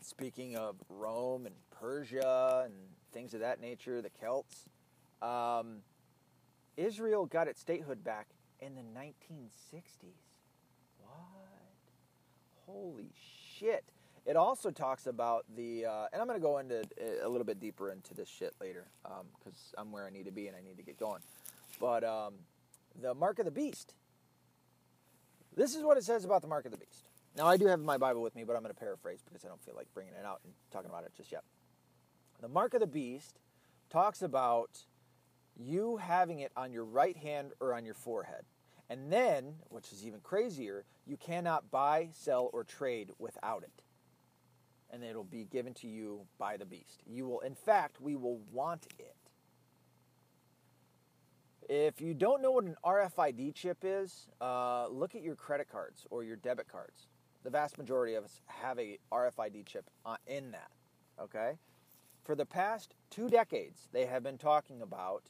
[0.00, 2.74] speaking of Rome and Persia and
[3.12, 4.66] things of that nature, the Celts,
[5.22, 5.78] um,
[6.76, 8.28] Israel got its statehood back
[8.60, 9.82] in the 1960s.
[11.00, 11.12] What?
[12.66, 13.10] Holy
[13.58, 13.84] shit.
[14.26, 17.46] It also talks about the, uh, and I'm going to go into uh, a little
[17.46, 20.56] bit deeper into this shit later because um, I'm where I need to be and
[20.56, 21.22] I need to get going.
[21.80, 22.34] But um,
[23.00, 23.94] the mark of the beast.
[25.56, 27.07] This is what it says about the mark of the beast.
[27.38, 29.48] Now, I do have my Bible with me, but I'm going to paraphrase because I
[29.48, 31.44] don't feel like bringing it out and talking about it just yet.
[32.40, 33.38] The mark of the beast
[33.90, 34.82] talks about
[35.56, 38.42] you having it on your right hand or on your forehead.
[38.90, 43.82] And then, which is even crazier, you cannot buy, sell, or trade without it.
[44.90, 47.02] And it'll be given to you by the beast.
[47.06, 49.14] You will, in fact, we will want it.
[51.68, 56.04] If you don't know what an RFID chip is, uh, look at your credit cards
[56.10, 57.06] or your debit cards.
[57.44, 60.70] The vast majority of us have a RFID chip uh, in that.
[61.20, 61.58] Okay?
[62.24, 65.22] For the past two decades, they have been talking about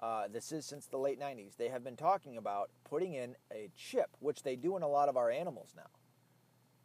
[0.00, 1.56] Uh, this is since the late 90s.
[1.58, 5.10] They have been talking about putting in a chip, which they do in a lot
[5.10, 5.90] of our animals now.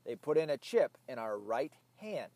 [0.05, 2.31] They put in a chip in our right hand.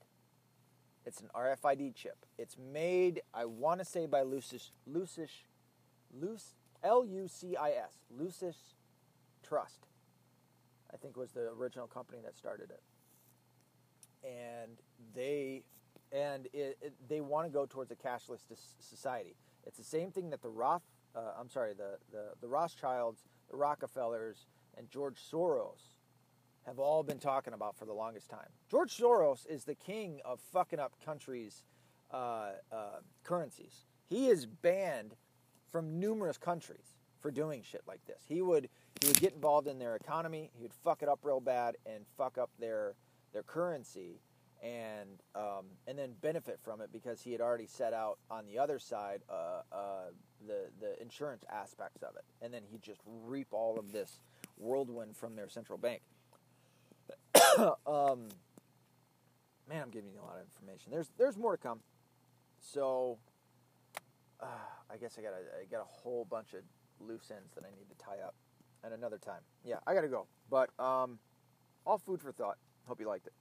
[1.05, 2.25] It's an RFID chip.
[2.37, 5.31] It's made, I want to say, by Lucis, Lucis,
[6.13, 6.39] Luc,
[6.81, 8.75] L-U-C-I-S, Lucis
[9.43, 9.88] Trust.
[10.93, 12.81] I think was the original company that started it.
[14.23, 14.77] And
[15.15, 15.63] they
[16.11, 18.39] and it, it, they want to go towards a cashless
[18.79, 19.35] society.
[19.65, 20.81] It's the same thing that the Roth,
[21.15, 23.21] uh, I'm sorry, the, the, the Rothschilds,
[23.51, 24.47] the Rockefellers,
[24.77, 25.97] and George Soros
[26.65, 28.49] have all been talking about for the longest time.
[28.69, 31.63] George Soros is the king of fucking up countries'
[32.11, 33.85] uh, uh, currencies.
[34.07, 35.15] He is banned
[35.71, 38.21] from numerous countries for doing shit like this.
[38.27, 38.69] He would
[39.01, 40.51] he would get involved in their economy.
[40.55, 42.95] He would fuck it up real bad and fuck up their
[43.33, 44.21] their currency
[44.61, 48.57] and um, and then benefit from it because he had already set out on the
[48.59, 50.05] other side uh, uh,
[50.45, 54.19] the the insurance aspects of it, and then he'd just reap all of this
[54.57, 56.01] whirlwind from their central bank.
[57.87, 58.27] um,
[59.69, 60.91] man, I'm giving you a lot of information.
[60.91, 61.79] There's there's more to come.
[62.59, 63.17] So
[64.41, 64.45] uh,
[64.91, 66.61] I guess I got a, I got a whole bunch of
[66.99, 68.35] loose ends that I need to tie up,
[68.83, 69.41] and another time.
[69.63, 70.27] Yeah, I got to go.
[70.49, 71.19] But um,
[71.85, 72.57] all food for thought.
[72.87, 73.33] Hope you liked it.